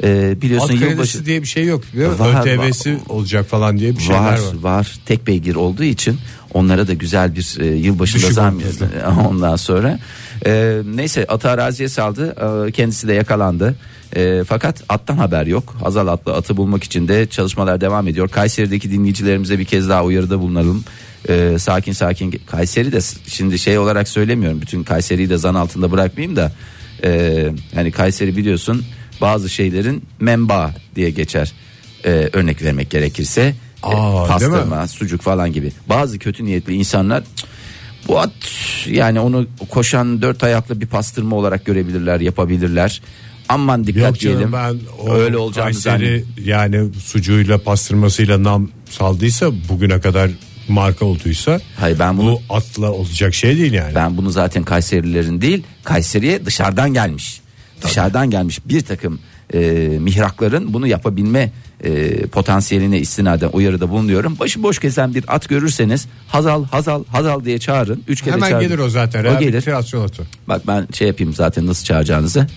Ee, 0.03 0.41
biliyorsun 0.41 0.75
At 0.75 0.82
yılbaşı 0.82 1.25
diye 1.25 1.41
bir 1.41 1.48
şey 1.48 1.65
yok. 1.65 1.84
Var, 1.96 2.41
ÖTV'si 2.41 3.00
olacak 3.10 3.46
falan 3.46 3.77
diye 3.77 3.98
bir 3.98 4.01
şeyler 4.01 4.20
var, 4.22 4.32
var. 4.32 4.53
var 4.62 5.00
tek 5.05 5.27
beygir 5.27 5.55
olduğu 5.55 5.84
için 5.84 6.17
onlara 6.53 6.88
da 6.88 6.94
güzel 6.94 7.36
bir 7.36 7.58
e, 7.60 7.65
yılbaşında 7.65 8.22
Düşük 8.22 8.34
zam 8.34 8.62
ondan 9.27 9.55
sonra 9.55 10.00
e, 10.46 10.82
neyse 10.96 11.25
atı 11.27 11.50
araziye 11.50 11.89
saldı. 11.89 12.36
E, 12.68 12.72
kendisi 12.72 13.08
de 13.08 13.13
yakalandı. 13.13 13.75
E, 14.15 14.44
fakat 14.48 14.84
attan 14.89 15.18
haber 15.18 15.46
yok. 15.48 15.75
Hazal 15.84 16.08
atlı 16.08 16.34
atı 16.34 16.58
bulmak 16.58 16.84
için 16.84 17.08
de 17.08 17.27
çalışmalar 17.27 17.82
devam 17.82 18.08
ediyor. 18.08 18.30
Kayseri'deki 18.30 18.92
dinleyicilerimize 18.92 19.60
bir 19.60 19.65
kez 19.65 19.89
daha 19.89 20.04
uyarıda 20.04 20.39
bulunalım. 20.39 20.84
E, 21.30 21.60
sakin 21.60 21.92
sakin 21.94 22.42
Kayseri 22.46 22.92
de 22.92 23.00
şimdi 23.27 23.60
şey 23.60 23.77
olarak 23.77 24.08
söylemiyorum. 24.08 24.62
Bütün 24.62 24.84
Kayseri'yi 24.84 25.30
de 25.30 25.38
zan 25.38 25.56
altında 25.56 25.92
bırakmayayım 25.92 26.36
da 26.36 26.51
e, 27.04 27.50
hani 27.75 27.92
Kayseri 27.92 28.38
biliyorsun 28.38 28.84
bazı 29.22 29.50
şeylerin 29.50 30.04
menba 30.20 30.72
diye 30.96 31.10
geçer. 31.10 31.54
E, 32.06 32.30
örnek 32.34 32.63
vermek 32.63 32.89
gerekirse 32.89 33.56
Aa, 33.84 34.25
pastırma, 34.27 34.88
sucuk 34.88 35.22
falan 35.22 35.54
gibi. 35.54 35.72
Bazı 35.89 36.20
kötü 36.20 36.46
niyetli 36.46 36.74
insanlar 36.74 37.24
"Cık, 37.36 37.54
bu 38.07 38.19
at 38.19 38.31
yani 38.88 39.19
onu 39.19 39.47
koşan 39.69 40.21
dört 40.21 40.43
ayaklı 40.43 40.81
bir 40.81 40.88
pastırma 40.88 41.35
olarak 41.35 41.65
görebilirler, 41.65 42.19
yapabilirler. 42.19 43.01
Aman 43.50 43.88
dikkat 43.88 44.03
Yok 44.03 44.19
canım 44.19 44.38
diyelim. 44.38 44.53
ben 44.53 44.75
o 45.00 45.13
Öyle 45.13 45.38
olacağını 45.38 45.71
Kayseri 45.74 46.25
yani 46.43 46.89
sucuğuyla 47.03 47.57
pastırmasıyla 47.57 48.43
nam 48.43 48.69
saldıysa 48.89 49.51
bugüne 49.69 50.00
kadar 50.01 50.31
marka 50.67 51.05
olduysa 51.05 51.59
Hayır 51.79 52.00
ben 52.00 52.17
bunu 52.17 52.31
bu 52.50 52.53
atla 52.55 52.91
olacak 52.91 53.33
şey 53.33 53.57
değil 53.57 53.74
yani. 53.74 53.95
ben 53.95 54.17
bunu 54.17 54.31
zaten 54.31 54.63
Kayserilerin 54.63 55.41
değil, 55.41 55.63
Kayseri'ye 55.83 56.45
dışarıdan 56.45 56.93
gelmiş. 56.93 57.41
dışarıdan 57.83 58.29
gelmiş 58.29 58.59
bir 58.65 58.81
takım 58.81 59.19
e, 59.53 59.59
mihrakların 60.00 60.74
bunu 60.74 60.88
yapabilme 60.88 61.51
e, 61.84 62.22
potansiyeline 62.27 63.00
istinaden 63.00 63.50
uyarıda 63.53 63.89
bulunuyorum. 63.89 64.39
Başıboş 64.39 64.79
gezen 64.79 65.15
bir 65.15 65.36
at 65.36 65.50
görürseniz 65.50 66.08
Hazal 66.27 66.65
Hazal 66.65 67.03
Hazal 67.05 67.46
diye 67.46 67.60
çağırın. 67.60 68.03
Üç 68.08 68.22
kere 68.22 68.34
Hemen 68.36 68.50
çağırın. 68.50 68.67
gelir 68.67 68.79
o 68.79 68.89
zaten. 68.89 69.20
O 69.20 69.24
gelir. 69.24 69.53
Rehabilitasyon 69.53 70.05
atı. 70.05 70.24
Bak 70.48 70.67
ben 70.67 70.88
şey 70.94 71.08
yapayım 71.08 71.34
zaten 71.34 71.67
nasıl 71.67 71.86
çağıracağınızı. 71.86 72.48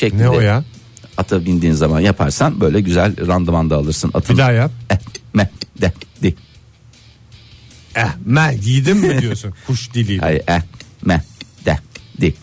Şeklinde. 0.00 0.22
Ne 0.22 0.28
o 0.28 0.40
ya? 0.40 0.64
Ata 1.16 1.44
bindiğin 1.44 1.72
zaman 1.72 2.00
yaparsan 2.00 2.60
böyle 2.60 2.80
güzel 2.80 3.26
randıman 3.26 3.70
da 3.70 3.76
alırsın 3.76 4.10
atın. 4.14 4.36
Bir 4.36 4.40
daha 4.42 4.52
yap. 4.52 4.70
Eh, 4.90 4.96
meh, 5.34 5.46
de, 5.80 5.92
di. 6.22 6.34
Eh, 7.96 8.08
ben 8.24 8.52
yedim 8.52 8.98
mi 8.98 9.22
diyorsun 9.22 9.54
kuş 9.66 9.94
diliyle. 9.94 10.20
Hayır, 10.20 10.42
eh, 10.48 10.60
meh, 11.04 11.20
de, 11.66 11.78
di. 12.20 12.34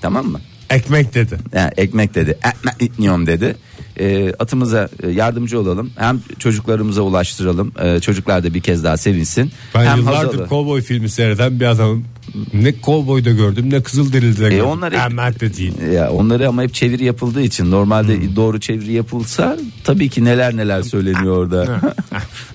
Tamam 0.00 0.26
mı? 0.26 0.40
Ekmek 0.70 1.14
dedi. 1.14 1.38
Yani 1.54 1.70
ekmek 1.76 2.14
dedi. 2.14 2.38
Ekmek 2.80 3.26
dedi. 3.26 3.56
E, 4.00 4.32
atımıza 4.38 4.88
e, 5.02 5.10
yardımcı 5.10 5.60
olalım. 5.60 5.90
Hem 5.96 6.20
çocuklarımıza 6.38 7.02
ulaştıralım. 7.02 7.72
E, 7.82 8.00
çocuklar 8.00 8.44
da 8.44 8.54
bir 8.54 8.60
kez 8.60 8.84
daha 8.84 8.96
sevinsin. 8.96 9.52
Ben 9.74 9.84
hem 9.86 9.98
yıllardır 9.98 10.26
Hazal'ı- 10.26 10.46
kovboy 10.48 10.82
filmi 10.82 11.08
seyreden 11.08 11.60
bir 11.60 11.64
adamım. 11.66 12.04
Ne 12.54 12.80
kovboyda 12.80 13.30
gördüm 13.30 13.70
ne 13.70 13.82
kızılderili 13.82 14.36
de 14.38 14.48
gördüm. 14.48 14.64
onlar 14.64 14.92
hep- 14.94 15.40
de 15.40 15.56
değil. 15.56 15.80
Ya 15.92 16.10
onları 16.10 16.48
ama 16.48 16.62
hep 16.62 16.74
çeviri 16.74 17.04
yapıldığı 17.04 17.42
için 17.42 17.70
normalde 17.70 18.16
Hmm. 18.16 18.36
doğru 18.36 18.60
çeviri 18.60 18.92
yapılsa 18.92 19.58
tabii 19.84 20.08
ki 20.08 20.24
neler 20.24 20.56
neler 20.56 20.82
söyleniyor 20.82 21.36
orada. 21.36 21.80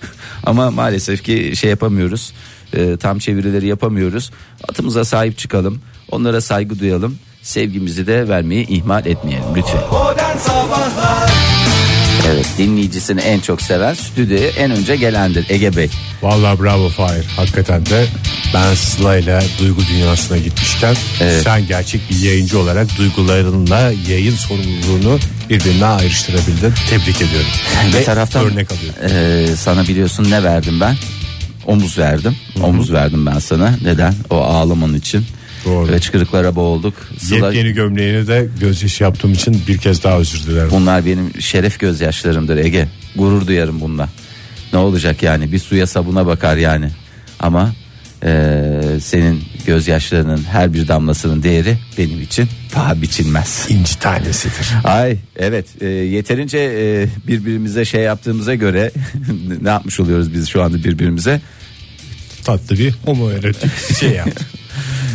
ama 0.46 0.72
maalesef 0.72 1.24
ki 1.24 1.54
şey 1.56 1.70
yapamıyoruz. 1.70 2.34
E, 2.74 2.98
tam 2.98 3.20
çevirileri 3.20 3.68
yapamıyoruz. 3.68 4.32
Atımıza 4.70 5.06
sahip 5.06 5.38
çıkalım. 5.38 5.80
Onlara 6.12 6.42
saygı 6.42 6.80
duyalım. 6.80 7.16
Sevgimizi 7.46 8.08
de 8.08 8.28
vermeyi 8.30 8.68
ihmal 8.68 9.06
etmeyelim 9.06 9.46
lütfen. 9.56 9.82
Evet 12.28 12.46
dinleyicisini 12.58 13.22
en 13.22 13.40
çok 13.40 13.62
seven 13.62 13.94
stüdyoya 13.94 14.48
en 14.50 14.72
önce 14.72 14.96
gelendir 14.96 15.46
Ege 15.50 15.76
Bey. 15.76 15.90
Vallahi 16.22 16.60
bravo 16.60 16.90
Fahir. 16.90 17.26
Hakikaten 17.36 17.86
de 17.86 18.06
ben 18.54 18.74
Sıla 18.76 19.18
ile 19.18 19.40
duygu 19.60 19.82
dünyasına 19.94 20.38
gitmişken 20.38 20.96
Evet. 21.22 21.44
sen 21.44 21.68
gerçek 21.68 22.02
bir 22.10 22.20
yayıncı 22.20 22.60
olarak 22.60 22.98
duygularınla 22.98 23.92
yayın 24.10 24.36
sorumluluğunu 24.36 25.20
birbirine 25.50 25.86
ayrıştırabildin. 25.86 26.74
Tebrik 26.90 27.22
ediyorum. 27.22 27.50
Bir 27.88 27.94
Ve 27.94 28.04
taraftan 28.04 28.46
örnek 28.46 28.68
alıyorum. 28.72 29.18
e, 29.52 29.56
sana 29.56 29.84
biliyorsun 29.88 30.32
ne 30.32 30.44
verdim 30.44 30.80
ben? 30.82 30.96
Omuz 31.68 31.98
verdim. 31.98 32.36
Omuz 32.64 32.94
verdim 32.94 33.26
ben 33.26 33.40
sana. 33.40 33.76
Neden? 33.84 34.14
O 34.30 34.36
ağlaman 34.42 34.94
için. 34.94 35.26
Doğru. 35.66 35.92
Ve 35.92 36.00
çıkırıklara 36.00 36.56
boğulduk. 36.56 36.94
Sıla- 37.18 37.46
Yepyeni 37.54 37.74
gömleğini 37.74 38.28
de 38.28 38.48
gözyaşı 38.60 39.04
yaptığım 39.04 39.34
için 39.34 39.62
bir 39.68 39.78
kez 39.78 40.04
daha 40.04 40.18
özür 40.20 40.44
dilerim. 40.44 40.70
Bunlar 40.72 41.06
benim 41.06 41.42
şeref 41.42 41.80
gözyaşlarımdır 41.80 42.58
Ege. 42.58 42.88
Gurur 43.16 43.48
duyarım 43.48 43.82
bununla. 43.82 44.10
Ne 44.74 44.80
olacak 44.80 45.24
yani 45.24 45.52
bir 45.52 45.60
suya 45.60 45.88
sabuna 45.88 46.26
bakar 46.26 46.58
yani. 46.58 46.90
Ama 47.40 47.74
eee, 48.26 48.82
senin 49.02 49.42
gözyaşlarının 49.66 50.44
her 50.44 50.74
bir 50.74 50.88
damlasının 50.88 51.44
değeri 51.44 51.78
benim 51.98 52.22
için 52.22 52.48
paha 52.74 53.02
biçilmez. 53.02 53.66
İnci 53.70 54.00
tanesidir. 54.00 54.68
Ay 54.84 55.18
evet 55.36 55.66
e, 55.82 55.86
yeterince 55.88 56.58
e, 56.58 57.08
birbirimize 57.28 57.86
şey 57.86 58.02
yaptığımıza 58.02 58.56
göre 58.56 58.92
ne 59.62 59.70
yapmış 59.70 60.00
oluyoruz 60.00 60.34
biz 60.34 60.48
şu 60.50 60.64
anda 60.64 60.78
birbirimize? 60.84 61.42
Tatlı 62.44 62.78
bir 62.78 62.94
homoerotik 63.06 63.98
şey 64.00 64.10
yaptı. 64.12 64.46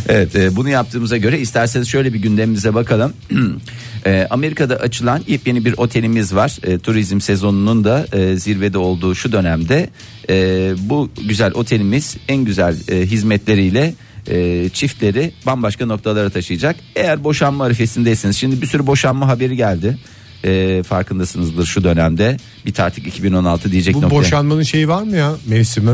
Evet 0.08 0.36
e, 0.36 0.56
bunu 0.56 0.68
yaptığımıza 0.68 1.16
göre 1.16 1.38
isterseniz 1.40 1.88
şöyle 1.88 2.12
bir 2.12 2.18
gündemimize 2.18 2.74
bakalım. 2.74 3.12
E, 4.06 4.26
Amerika'da 4.30 4.76
açılan 4.76 5.22
yepyeni 5.26 5.64
bir 5.64 5.74
otelimiz 5.78 6.34
var. 6.34 6.58
E, 6.62 6.78
turizm 6.78 7.20
sezonunun 7.20 7.84
da 7.84 8.06
e, 8.12 8.36
zirvede 8.36 8.78
olduğu 8.78 9.14
şu 9.14 9.32
dönemde 9.32 9.90
e, 10.30 10.34
bu 10.78 11.10
güzel 11.28 11.52
otelimiz 11.54 12.16
en 12.28 12.44
güzel 12.44 12.76
e, 12.88 13.06
hizmetleriyle 13.06 13.94
e, 14.30 14.68
çiftleri 14.68 15.32
bambaşka 15.46 15.86
noktalara 15.86 16.30
taşıyacak. 16.30 16.76
Eğer 16.96 17.24
boşanma 17.24 17.64
arifesindeyseniz 17.64 18.36
şimdi 18.36 18.62
bir 18.62 18.66
sürü 18.66 18.86
boşanma 18.86 19.28
haberi 19.28 19.56
geldi. 19.56 19.98
E, 20.44 20.82
farkındasınızdır 20.82 21.66
şu 21.66 21.84
dönemde 21.84 22.36
bir 22.66 22.72
tatil 22.74 23.04
2016 23.04 23.72
diyecek 23.72 23.94
Bu 23.94 24.00
noktaya. 24.00 24.18
boşanmanın 24.18 24.62
şeyi 24.62 24.88
var 24.88 25.02
mı 25.02 25.16
ya 25.16 25.32
mevsimi? 25.46 25.90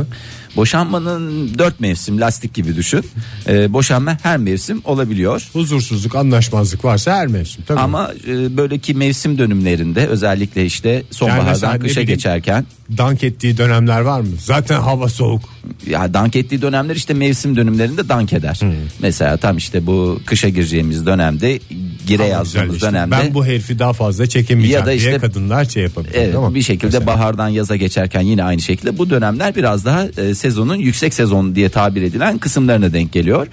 Boşanmanın 0.57 1.51
dört 1.59 1.81
mevsim 1.81 2.21
lastik 2.21 2.55
gibi 2.55 2.77
düşün. 2.77 3.05
E, 3.49 3.73
boşanma 3.73 4.19
her 4.23 4.37
mevsim 4.39 4.81
olabiliyor. 4.85 5.49
Huzursuzluk, 5.53 6.15
anlaşmazlık 6.15 6.85
varsa 6.85 7.17
her 7.17 7.27
mevsim. 7.27 7.65
Tabii. 7.69 7.81
Ama 7.81 8.11
e, 8.29 8.57
böyle 8.57 8.79
ki 8.79 8.95
mevsim 8.95 9.39
dönümlerinde 9.39 10.07
özellikle 10.07 10.65
işte 10.67 10.89
Yani 10.89 11.05
sonbahardan 11.11 11.75
ne 11.75 11.79
kışa 11.79 11.91
bileyim, 11.93 12.09
geçerken 12.09 12.67
dank 12.99 13.25
ettiği 13.25 13.59
dönemler 13.59 14.01
var 14.01 14.21
mı? 14.21 14.29
Zaten 14.41 14.81
hava 14.81 15.09
soğuk. 15.09 15.43
ya 15.87 16.15
dank 16.15 16.37
ettiği 16.37 16.63
dönemler 16.63 16.97
işte 16.97 17.15
mevsim 17.15 17.57
dönümlerinde 17.57 18.09
dank 18.09 18.33
eder. 18.33 18.57
Hmm. 18.61 18.73
Mesela 19.01 19.37
tam 19.37 19.57
işte 19.57 19.87
bu 19.87 20.21
kışa 20.27 20.49
gireceğimiz 20.49 21.07
dönemde 21.07 21.59
gire 22.07 22.23
Ama 22.23 22.33
yazdığımız 22.33 22.75
işte. 22.75 22.87
dönemde 22.89 23.11
Ben 23.17 23.35
bu 23.35 23.47
herifi 23.47 23.79
daha 23.79 23.93
fazla 23.93 24.27
çekemeyeceğim 24.27 24.81
Ya 24.81 24.87
da 24.87 24.93
işte- 24.93 25.09
diye 25.09 25.19
kadınlar 25.19 25.65
şey 25.65 25.83
yapabilir. 25.83 26.15
Evet, 26.15 26.35
bir 26.55 26.63
şekilde 26.63 26.87
Mesela. 26.87 27.07
bahardan 27.07 27.49
yaza 27.49 27.77
geçerken 27.77 28.21
yine 28.21 28.45
aynı 28.45 28.61
şekilde 28.63 28.99
bu 28.99 29.11
dönemler 29.11 29.55
biraz 29.57 29.85
daha 29.85 30.05
e, 30.05 30.35
sezonun 30.51 30.77
yüksek 30.77 31.15
sezon 31.15 31.55
diye 31.55 31.69
tabir 31.69 32.03
edilen 32.03 32.39
kısımlarına 32.39 32.93
denk 32.93 33.13
geliyor. 33.13 33.47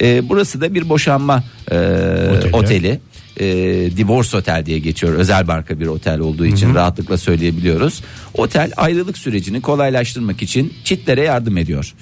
E, 0.00 0.28
burası 0.28 0.60
da 0.60 0.74
bir 0.74 0.88
boşanma 0.88 1.44
e, 1.70 1.76
Oteli. 1.76 2.50
oteli. 2.52 3.00
E, 3.40 3.46
divorce 3.96 4.36
otel 4.36 4.66
diye 4.66 4.78
geçiyor 4.78 5.12
özel 5.12 5.46
marka 5.46 5.80
bir 5.80 5.86
otel 5.86 6.18
olduğu 6.20 6.46
için 6.46 6.74
rahatlıkla 6.74 7.18
söyleyebiliyoruz. 7.18 8.02
Otel 8.34 8.72
ayrılık 8.76 9.18
sürecini 9.18 9.60
kolaylaştırmak 9.60 10.42
için 10.42 10.72
çiftlere 10.84 11.22
yardım 11.24 11.56
ediyor. 11.56 11.94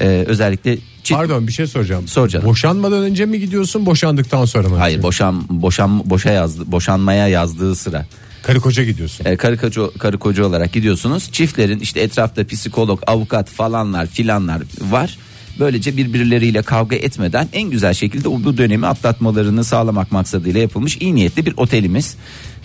E, 0.00 0.06
özellikle 0.06 0.76
çift 1.02 1.20
Pardon 1.20 1.46
bir 1.46 1.52
şey 1.52 1.66
soracağım. 1.66 2.08
Sor 2.08 2.28
canım. 2.28 2.46
Boşanmadan 2.46 3.02
önce 3.02 3.26
mi 3.26 3.40
gidiyorsun 3.40 3.86
boşandıktan 3.86 4.44
sonra 4.44 4.68
mı? 4.68 4.76
hayır 4.76 5.02
boşan 5.02 5.44
boşan 5.50 6.10
boşa 6.10 6.30
yazdı 6.30 6.62
boşanmaya 6.66 7.28
yazdığı 7.28 7.74
sıra 7.74 8.06
Karı 8.46 8.60
koca 8.60 8.84
gidiyorsun. 8.84 9.24
e, 9.24 9.36
karı 9.36 9.56
koca, 9.56 9.82
karı 9.98 10.18
koca 10.18 10.44
olarak 10.44 10.72
gidiyorsunuz. 10.72 11.32
Çiftlerin 11.32 11.78
işte 11.80 12.00
etrafta 12.00 12.46
psikolog, 12.46 13.02
avukat 13.06 13.50
falanlar 13.50 14.06
filanlar 14.06 14.62
var. 14.80 15.18
Böylece 15.58 15.96
birbirleriyle 15.96 16.62
kavga 16.62 16.96
etmeden 16.96 17.48
en 17.52 17.70
güzel 17.70 17.94
şekilde 17.94 18.24
bu 18.44 18.58
dönemi 18.58 18.86
atlatmalarını 18.86 19.64
sağlamak 19.64 20.12
maksadıyla 20.12 20.60
yapılmış 20.60 20.96
iyi 20.96 21.14
niyetli 21.14 21.46
bir 21.46 21.54
otelimiz. 21.56 22.16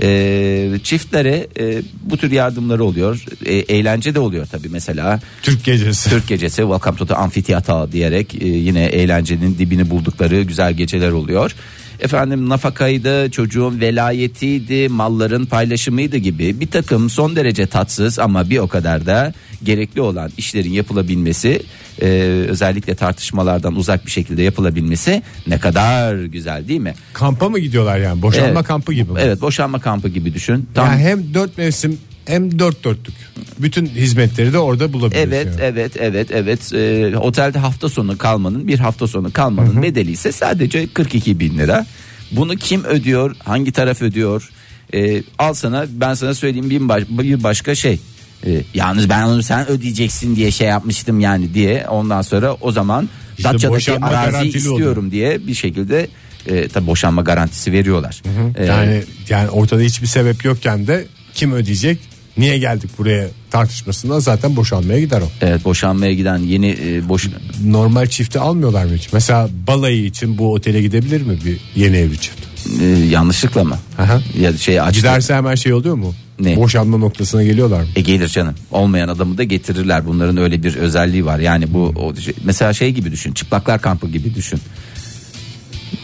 E, 0.02 0.72
çiftlere 0.84 1.48
e, 1.60 1.82
bu 2.04 2.18
tür 2.18 2.32
yardımları 2.32 2.84
oluyor. 2.84 3.26
E, 3.46 3.56
eğlence 3.56 4.16
de 4.16 4.20
oluyor 4.20 4.46
tabii 4.52 4.70
mesela. 4.70 5.20
Türk 5.42 5.64
gecesi. 5.64 6.10
Türk 6.10 6.28
gecesi 6.28 6.62
Welcome 6.62 6.98
to 6.98 7.06
the 7.06 7.16
Amphitheater 7.16 7.92
diyerek 7.92 8.36
e, 8.42 8.48
yine 8.48 8.86
eğlencenin 8.86 9.58
dibini 9.58 9.90
buldukları 9.90 10.42
güzel 10.42 10.74
geceler 10.74 11.12
oluyor. 11.12 11.56
Efendim 12.01 12.50
nafakaydı, 12.50 13.31
çocuğun 13.31 13.79
velayetiydi, 13.81 14.89
malların 14.89 15.46
paylaşımıydı 15.46 16.17
gibi 16.17 16.60
bir 16.60 16.67
takım 16.67 17.10
son 17.10 17.36
derece 17.36 17.65
tatsız 17.67 18.20
ama 18.20 18.50
bir 18.50 18.58
o 18.58 18.67
kadar 18.67 19.05
da 19.05 19.34
gerekli 19.63 20.01
olan 20.01 20.31
işlerin 20.38 20.72
yapılabilmesi, 20.72 21.62
e, 22.01 22.08
özellikle 22.50 22.96
tartışmalardan 22.96 23.75
uzak 23.75 24.05
bir 24.05 24.12
şekilde 24.12 24.43
yapılabilmesi 24.43 25.24
ne 25.48 25.60
kadar 25.60 26.15
güzel 26.15 26.67
değil 26.67 26.79
mi? 26.79 26.93
Kampa 27.13 27.50
mı 27.50 27.60
gidiyorlar 27.60 27.98
yani? 28.00 28.22
Boşanma 28.22 28.48
Evet. 28.50 28.63
kampı 28.67 28.93
gibi 28.93 29.12
mi? 29.12 29.20
Evet, 29.24 29.41
boşanma 29.41 29.79
kampı 29.79 30.10
gibi 30.10 30.34
düşün. 30.34 30.70
Tam 30.74 30.86
Yani 30.88 31.01
hem 31.01 31.34
dört 31.34 31.58
mevsim 31.58 31.98
hem 32.25 32.60
dört 32.60 32.84
dörtlük. 32.84 33.16
Bütün 33.60 33.86
hizmetleri 33.86 34.54
de 34.54 34.58
orada 34.60 34.94
bulabiliyorsun. 34.94 35.32
Evet, 35.32 35.46
yani. 35.48 35.62
evet, 35.62 35.92
evet, 36.00 36.28
evet. 36.32 36.74
Ee, 36.74 37.18
otelde 37.18 37.60
hafta 37.60 37.90
sonu 37.90 38.18
kalmanın, 38.18 38.68
bir 38.68 38.80
hafta 38.80 39.08
sonu 39.08 39.32
kalmanın 39.34 39.82
bedeli 39.84 40.12
ise 40.12 40.32
sadece 40.32 40.88
42 40.94 41.40
bin 41.40 41.58
lira. 41.58 41.86
Bunu 42.32 42.56
kim 42.56 42.84
ödüyor? 42.84 43.36
Hangi 43.44 43.72
taraf 43.72 44.01
ödüyor? 44.01 44.50
Ee, 44.94 45.24
al 45.40 45.54
sana, 45.54 45.86
ben 45.90 46.13
sana 46.13 46.34
söyleyeyim 46.34 46.70
bir, 46.70 46.90
baş- 46.90 47.10
bir 47.10 47.44
başka 47.44 47.75
şey. 47.75 48.00
Ee, 48.46 48.62
yalnız 48.74 49.10
ben 49.10 49.24
onu 49.24 49.44
sen 49.44 49.68
ödeyeceksin 49.70 50.36
diye 50.36 50.51
şey 50.51 50.68
yapmıştım 50.68 51.20
yani 51.20 51.54
diye. 51.54 51.86
Ondan 51.88 52.22
sonra 52.22 52.54
o 52.62 52.72
zaman 52.72 53.10
İşte 53.38 53.50
Datça'daki 53.54 53.92
araziyi 54.00 54.56
istiyorum 54.58 55.12
diye 55.12 55.48
bir 55.48 55.54
şekilde 55.54 56.08
e, 56.48 56.68
tabii 56.68 56.88
boşanma 56.88 57.22
garantisi 57.22 57.72
veriyorlar. 57.72 58.22
Ee, 58.58 58.66
Yani 58.66 59.04
yani 59.30 59.50
ortada 59.50 59.82
hiçbir 59.82 60.08
sebep 60.08 60.46
yokken 60.46 60.88
de 60.88 61.06
kim 61.34 61.51
ödeyecek? 61.54 62.00
Niye 62.38 62.58
geldik 62.58 62.90
buraya 62.98 63.28
tartışmasından 63.52 64.20
zaten 64.20 64.56
boşanmaya 64.56 65.00
gider 65.00 65.22
o. 65.22 65.30
evet 65.42 65.66
boşanmaya 65.66 66.14
giden 66.14 66.38
yeni 66.38 66.78
e, 66.86 67.10
boş 67.10 67.30
Normal 67.66 68.06
çifti 68.08 68.40
almıyorlar 68.40 68.86
mı 68.86 68.96
hiç? 68.96 69.14
Mesela 69.14 69.50
balayı 69.68 70.06
için 70.06 70.38
bu 70.38 70.54
otele 70.54 70.82
gidebilir 70.82 71.22
mi 71.22 71.38
bir 71.46 71.58
yeni 71.76 71.98
evli 71.98 72.20
çift? 72.20 72.52
Ee, 72.82 72.86
yanlışlıkla 72.86 73.64
mı? 73.64 73.78
Aha. 73.98 74.22
Ya 74.40 74.58
şey 74.58 74.82
açtı. 74.82 75.00
Giderse 75.00 75.34
hemen 75.36 75.56
şey 75.56 75.74
oluyor 75.74 75.96
mu? 75.96 76.14
Ne? 76.40 76.56
Boşanma 76.56 76.98
noktasına 76.98 77.44
geliyorlar 77.44 77.82
mı? 77.82 77.88
E 77.96 78.02
gelir 78.02 78.28
canım. 78.28 78.56
Olmayan 78.72 79.08
adamı 79.08 79.38
da 79.38 79.44
getirirler. 79.44 80.06
Bunların 80.08 80.38
öyle 80.38 80.64
bir 80.64 80.76
özelliği 80.76 81.26
var. 81.26 81.40
Yani 81.40 81.74
bu 81.74 81.94
o, 81.96 82.16
şey- 82.16 82.34
mesela 82.44 82.74
şey 82.74 82.92
gibi 82.92 83.12
düşün. 83.12 83.32
Çıplaklar 83.34 83.82
kampı 83.82 84.08
gibi 84.08 84.36
düşün. 84.36 84.60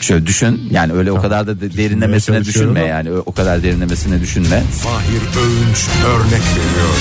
Şöyle 0.01 0.27
düşün. 0.27 0.62
Yani 0.72 0.94
öyle 0.94 1.12
o 1.12 1.22
kadar 1.22 1.48
da 1.48 1.62
de- 1.62 1.77
derinlemesine 1.77 2.46
düşünme 2.46 2.79
ama. 2.79 2.89
yani. 2.89 3.12
O 3.12 3.32
kadar 3.32 3.63
derinlemesine 3.63 4.22
düşünme. 4.22 4.62
Fahir 4.84 5.22
Öğünç 5.41 5.88
örnek 6.06 6.41
veriyor. 6.41 6.94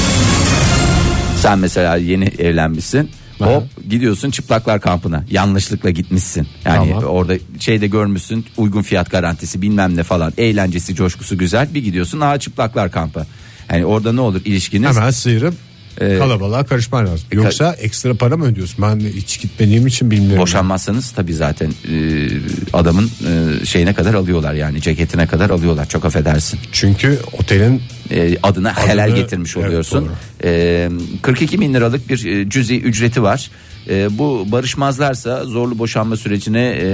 Sen 1.40 1.58
mesela 1.58 1.96
yeni 1.96 2.24
evlenmişsin. 2.24 3.10
Hop 3.38 3.62
gidiyorsun 3.90 4.30
çıplaklar 4.30 4.80
kampına. 4.80 5.24
Yanlışlıkla 5.30 5.90
gitmişsin. 5.90 6.48
Yani 6.64 6.90
Tamam. 6.90 7.04
orada 7.04 7.34
şeyde 7.58 7.86
görmüşsün 7.86 8.46
uygun 8.56 8.82
fiyat 8.82 9.10
garantisi 9.10 9.62
bilmem 9.62 9.96
ne 9.96 10.02
falan. 10.02 10.32
Eğlencesi 10.38 10.94
coşkusu 10.94 11.38
güzel. 11.38 11.74
Bir 11.74 11.84
gidiyorsun 11.84 12.20
aa 12.20 12.38
çıplaklar 12.38 12.90
kampı. 12.90 13.26
Yani 13.72 13.84
orada 13.86 14.12
ne 14.12 14.20
olur 14.20 14.40
ilişkiniz? 14.44 14.96
Hemen 14.96 15.10
sıyırıp 15.10 15.54
Ee, 16.00 16.18
kalabalığa 16.18 16.64
karışman 16.64 17.06
lazım. 17.06 17.26
Yoksa 17.32 17.72
ekstra 17.72 18.14
para 18.14 18.36
mı 18.36 18.44
ödüyorsun? 18.46 18.76
Ben 18.82 19.00
hiç 19.00 19.40
gitmediğim 19.40 19.86
için 19.86 20.10
bilmiyorum. 20.10 20.38
Boşanmazsanız 20.42 21.10
tabii 21.10 21.34
zaten 21.34 21.68
e, 21.68 21.94
adamın 22.72 23.04
e, 23.60 23.64
şeyine 23.66 23.94
kadar 23.94 24.14
alıyorlar 24.14 24.54
yani 24.54 24.82
ceketine 24.82 25.26
kadar 25.26 25.50
alıyorlar 25.50 25.88
çok 25.88 26.04
affedersin. 26.04 26.60
Çünkü 26.72 27.18
otelin 27.32 27.82
E, 28.10 28.36
adına 28.42 28.86
helal 28.86 29.14
getirmiş 29.14 29.56
evet, 29.56 29.66
oluyorsun. 29.68 30.04
doğru. 30.04 30.12
E, 30.44 30.88
42 31.22 31.60
bin 31.60 31.74
liralık 31.74 32.08
bir 32.08 32.24
e, 32.26 32.48
cüzi 32.50 32.80
ücreti 32.80 33.22
var. 33.22 33.50
E, 33.88 34.18
bu 34.18 34.46
barışmazlarsa 34.52 35.44
zorlu 35.44 35.78
boşanma 35.78 36.16
sürecine 36.16 36.78
e, 36.82 36.88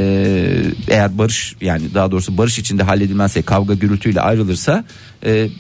eğer 0.89 1.19
barış 1.19 1.57
yani 1.61 1.95
daha 1.95 2.11
doğrusu 2.11 2.39
barış 2.39 2.59
içinde 2.59 2.83
halledilmezse 2.83 3.43
kavga 3.43 3.75
gürültüyle 3.75 4.21
ayrılırsa 4.21 4.85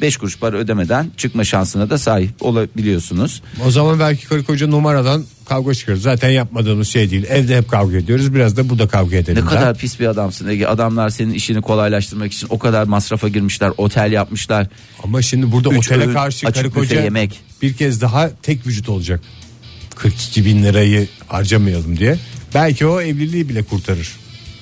5 0.00 0.16
kuruş 0.16 0.38
para 0.38 0.56
ödemeden 0.56 1.10
çıkma 1.16 1.44
şansına 1.44 1.90
da 1.90 1.98
sahip 1.98 2.30
olabiliyorsunuz. 2.40 3.42
o 3.66 3.70
zaman 3.70 3.98
belki 4.00 4.26
karı 4.28 4.44
koca 4.44 4.66
numaradan 4.66 5.24
kavga 5.44 5.74
çıkarır. 5.74 5.98
Zaten 5.98 6.28
yapmadığımız 6.30 6.88
şey 6.88 7.10
değil. 7.10 7.24
Evde 7.28 7.56
hep 7.56 7.68
kavga 7.70 7.96
ediyoruz. 7.96 8.34
Biraz 8.34 8.56
da 8.56 8.68
bu 8.68 8.78
da 8.78 8.88
kavga 8.88 9.16
edelim. 9.16 9.46
Ne 9.46 9.50
der. 9.50 9.58
kadar 9.58 9.78
pis 9.78 10.00
bir 10.00 10.06
adamsın 10.06 10.48
Ege. 10.48 10.66
Adamlar 10.66 11.10
senin 11.10 11.34
işini 11.34 11.62
kolaylaştırmak 11.62 12.32
için 12.32 12.46
o 12.50 12.58
kadar 12.58 12.84
masrafa 12.84 13.28
girmişler, 13.28 13.72
otel 13.76 14.12
yapmışlar. 14.12 14.66
Ama 15.04 15.22
şimdi 15.22 15.52
burada 15.52 15.68
Üç 15.70 15.78
otele 15.78 16.06
öğün 16.06 16.12
karşı 16.12 16.52
karı 16.52 16.70
koca 16.70 17.02
yemek. 17.02 17.40
bir 17.62 17.72
kez 17.72 18.00
daha 18.00 18.30
tek 18.42 18.66
vücut 18.66 18.88
olacak. 18.88 19.20
42 20.02 20.44
bin 20.44 20.62
lirayı 20.62 21.08
harcamayalım 21.28 21.96
diye. 21.98 22.16
Belki 22.54 22.86
o 22.86 23.00
evliliği 23.00 23.48
bile 23.48 23.62
kurtarır. 23.62 24.12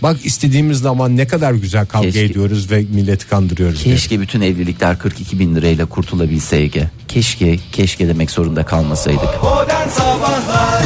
Bak 0.02 0.16
istediğimiz 0.25 0.78
zaman 0.78 1.16
ne 1.16 1.26
kadar 1.26 1.52
güzel 1.52 1.87
kavga 1.87 2.09
Keşke- 2.09 2.25
ediyoruz 2.25 2.70
ve 2.70 2.85
milleti 2.94 3.28
kandırıyoruz. 3.28 3.85
diye. 3.85 3.94
Keşke 3.94 4.20
bütün 4.20 4.40
evlilikler 4.40 4.99
42 4.99 5.38
bin 5.38 5.54
lirayla 5.54 5.87
kurtulabilse 5.87 6.56
Ege. 6.56 6.90
Keşke, 7.09 7.59
keşke 7.73 8.09
demek 8.09 8.30
zorunda 8.30 8.64
kalmasaydık. 8.66 9.42
Modern 9.42 9.88
Sabahlar 9.88 10.82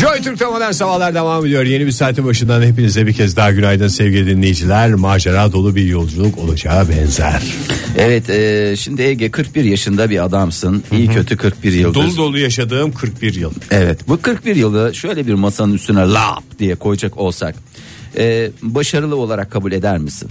Joy 0.00 0.22
Türk'te 0.22 0.46
modern 0.46 0.70
sabahlar 0.70 1.14
devam 1.14 1.46
ediyor. 1.46 1.64
Yeni 1.64 1.86
bir 1.86 1.90
saatin 1.92 2.26
başından 2.26 2.62
hepinize 2.62 3.06
bir 3.06 3.12
kez 3.12 3.36
daha 3.36 3.52
günaydın 3.52 3.88
sevgili 3.88 4.26
dinleyiciler. 4.26 4.94
Macera 4.94 5.52
dolu 5.52 5.76
bir 5.76 5.84
yolculuk 5.84 6.38
olacağı 6.38 6.88
benzer. 6.88 7.42
Evet 7.98 8.30
e, 8.30 8.74
şimdi 8.78 9.02
Ege 9.02 9.30
41 9.30 9.64
yaşında 9.64 10.10
bir 10.10 10.24
adamsın. 10.24 10.84
İyi 10.92 11.08
kötü 11.08 11.36
41 11.36 11.72
yıldır. 11.72 11.94
Dolu 11.94 12.16
dolu 12.16 12.38
yaşadığım 12.38 12.92
41 12.92 13.34
yıl. 13.34 13.52
Evet 13.70 14.08
bu 14.08 14.20
41 14.22 14.56
yılı 14.56 14.94
şöyle 14.94 15.26
bir 15.26 15.34
masanın 15.34 15.74
üstüne 15.74 16.00
lap 16.00 16.44
diye 16.58 16.74
koyacak 16.74 17.16
olsak. 17.18 17.54
e, 18.18 18.50
başarılı 18.62 19.16
olarak 19.16 19.50
kabul 19.50 19.72
eder 19.72 19.98
misin? 19.98 20.28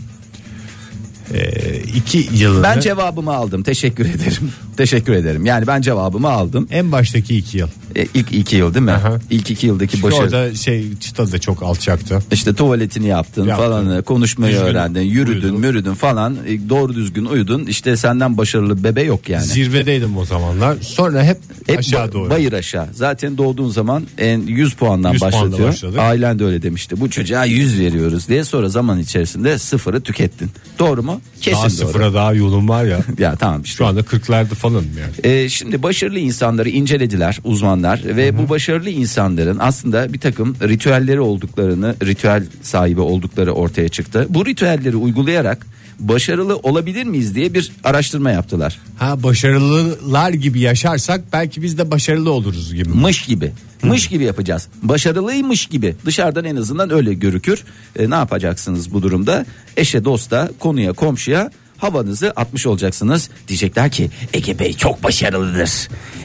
Ee, 1.34 1.80
iki 1.96 2.30
yılını 2.34 2.63
Ben 2.63 2.80
cevabımı 2.80 3.34
aldım. 3.34 3.63
Teşekkür 3.63 4.06
ederim. 4.06 4.51
Teşekkür 4.77 5.13
ederim. 5.13 5.46
Yani 5.46 5.68
ben 5.68 5.82
cevabımı 5.82 6.30
aldım. 6.30 6.68
en 6.72 6.92
baştaki 6.92 7.38
iki 7.38 7.58
yıl. 7.58 7.68
E, 7.98 8.08
ilk 8.13 8.32
iki 8.32 8.56
yıl 8.56 8.74
değil 8.74 8.86
mi? 8.86 8.92
Aha. 8.92 9.20
İlk 9.30 9.51
iki 9.51 9.68
yıldaki 9.68 9.92
Çünkü 9.92 10.04
başarı. 10.08 10.24
orada 10.24 10.56
şey 10.56 10.96
çıta 10.96 11.32
da 11.32 11.39
çok 11.39 11.63
alçaktı. 11.63 12.20
İşte 12.32 12.54
tuvaletini 12.54 13.08
yaptın 13.08 13.46
Yaptım. 13.48 13.66
falan 13.66 14.01
konuşmayı 14.01 14.54
Düzgün 14.54 14.66
öğrendin 14.68 15.01
yürüdün 15.01 15.42
uyudum. 15.44 15.60
mürüdün 15.60 15.94
falan 15.94 16.38
e, 16.48 16.70
doğru 16.70 16.94
düzgün 16.96 17.25
uyudun 17.25 17.66
işte 17.66 17.98
senden 17.98 18.38
başarılı 18.38 18.84
bebe 18.84 19.04
yok 19.04 19.30
yani. 19.30 19.46
Zirvedeydim 19.46 20.18
o 20.18 20.25
zamanlar. 20.25 20.77
Sonra 20.82 21.24
hep, 21.24 21.38
Hep 21.68 21.80
aşağı 21.80 22.08
ba- 22.08 22.12
doğru. 22.13 22.30
bayır 22.30 22.54
aşağı. 22.54 22.88
Zaten 22.94 23.38
doğduğun 23.38 23.70
zaman 23.70 24.04
en 24.18 24.42
100 24.42 24.74
puandan 24.74 25.12
100 25.13 25.20
puanla 25.22 25.36
başlatıyor. 25.38 25.70
başladık. 25.70 26.00
Ailen 26.00 26.39
de 26.39 26.46
öyle 26.46 26.62
demişti. 26.62 27.00
Bu 27.00 27.10
çocuğa 27.10 27.46
100 27.46 27.80
veriyoruz 27.80 28.27
diye 28.27 28.44
sonra 28.44 28.70
zaman 28.70 29.00
içerisinde 29.00 29.58
sıfırı 29.60 30.01
tükettin. 30.01 30.50
Doğru 30.80 31.04
mu? 31.04 31.22
Kesin 31.42 31.54
daha 31.58 31.63
doğru. 31.63 31.70
sıfıra 31.72 32.13
daha 32.13 32.34
yolum 32.34 32.70
var 32.70 32.84
ya. 32.86 33.00
Ya 33.20 33.36
tamam 33.36 33.62
işte. 33.62 33.78
Şu 33.78 33.86
anda 33.86 34.00
40'larda 34.02 34.45
falan 34.56 34.84
yani. 35.00 35.34
Ee, 35.36 35.50
şimdi 35.50 35.84
başarılı 35.84 36.19
insanları 36.19 36.69
incelediler 36.69 37.39
uzmanlar 37.43 37.87
ve 37.95 38.38
bu 38.38 38.50
başarılı 38.50 38.89
insanların 38.89 39.58
aslında 39.60 40.13
bir 40.13 40.19
takım 40.19 40.56
ritüelleri 40.62 41.21
olduklarını, 41.21 41.95
ritüel 42.06 42.43
sahibi 42.62 43.02
oldukları 43.02 43.52
ortaya 43.52 43.89
çıktı. 43.89 44.26
Bu 44.30 44.45
ritüelleri 44.45 44.95
uygulayarak 44.95 45.65
başarılı 46.00 46.58
olabilir 46.58 47.04
miyiz 47.04 47.36
diye 47.36 47.54
bir 47.54 47.71
araştırma 47.84 48.32
yaptılar. 48.32 48.80
Ha 48.97 49.23
başarılılar 49.23 50.30
gibi 50.30 50.60
yaşarsak 50.60 51.21
belki 51.34 51.62
biz 51.62 51.78
de 51.78 51.91
başarılı 51.91 52.32
oluruz 52.32 52.73
gibi. 52.73 52.89
Mış 52.89 53.26
gibi. 53.26 53.52
Mış 53.84 54.08
gibi 54.08 54.23
yapacağız. 54.23 54.67
Başarılıymış 54.84 55.65
gibi. 55.65 55.95
Dışarıdan 56.06 56.45
en 56.45 56.56
azından 56.56 56.93
öyle 56.93 57.13
görükür. 57.13 57.63
E, 58.00 58.10
ne 58.10 58.15
yapacaksınız 58.15 58.93
bu 58.93 59.02
durumda? 59.02 59.45
Eşe, 59.78 60.06
dosta, 60.06 60.52
konuya, 60.60 60.93
komşuya 60.93 61.52
havanızı 61.78 62.32
atmış 62.36 62.66
olacaksınız. 62.66 63.30
Diyecekler 63.48 63.92
ki 63.92 64.10
Ege 64.34 64.60
Bey 64.60 64.74
çok 64.74 65.04
başarılıdır. 65.04 65.70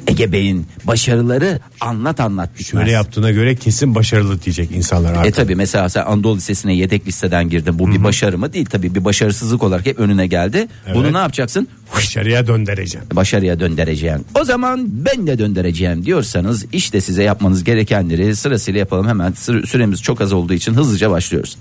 Ege 0.07 0.33
Bey'in 0.33 0.67
başarıları 0.85 1.61
anlat 1.81 2.21
anlat 2.21 2.51
bitmez. 2.59 2.81
Böyle 2.83 2.91
yaptığına 2.93 3.31
göre 3.31 3.55
kesin 3.57 3.95
başarılı 3.95 4.43
diyecek 4.43 4.71
insanlar 4.71 5.25
E 5.25 5.31
tabi 5.31 5.55
mesela 5.55 5.89
sen 5.89 6.05
Anadolu 6.05 6.37
Lisesi'ne 6.37 6.75
yedek 6.75 7.07
listeden 7.07 7.49
girdin. 7.49 7.79
Bu 7.79 7.91
bir 7.93 8.05
başarı 8.05 8.39
mı? 8.39 8.53
Değil 8.53 8.67
tabi 8.67 8.95
bir 8.95 9.05
başarısızlık 9.05 9.63
olarak 9.63 9.87
hep 9.87 9.99
önüne 9.99 10.27
geldi. 10.27 10.69
Bunu 10.95 11.13
ne 11.13 11.19
yapacaksın? 11.19 11.69
Başarıya 11.97 12.47
döndüreceğim. 12.47 13.07
başarıya 13.13 13.61
döndüreceğim. 13.61 14.25
O 14.41 14.45
zaman 14.45 14.87
ben 14.91 15.27
de 15.27 15.39
döndüreceğim 15.39 16.05
diyorsanız 16.05 16.65
işte 16.73 17.01
size 17.01 17.23
yapmanız 17.23 17.65
gerekenleri 17.65 18.37
sırasıyla 18.37 18.79
yapalım 18.81 19.09
hemen. 19.09 19.33
Sü- 19.33 19.67
Süremiz 19.67 20.03
çok 20.03 20.21
az 20.21 20.33
olduğu 20.33 20.53
için 20.55 20.75
hızlıca 20.75 21.11
başlıyoruz. 21.11 21.57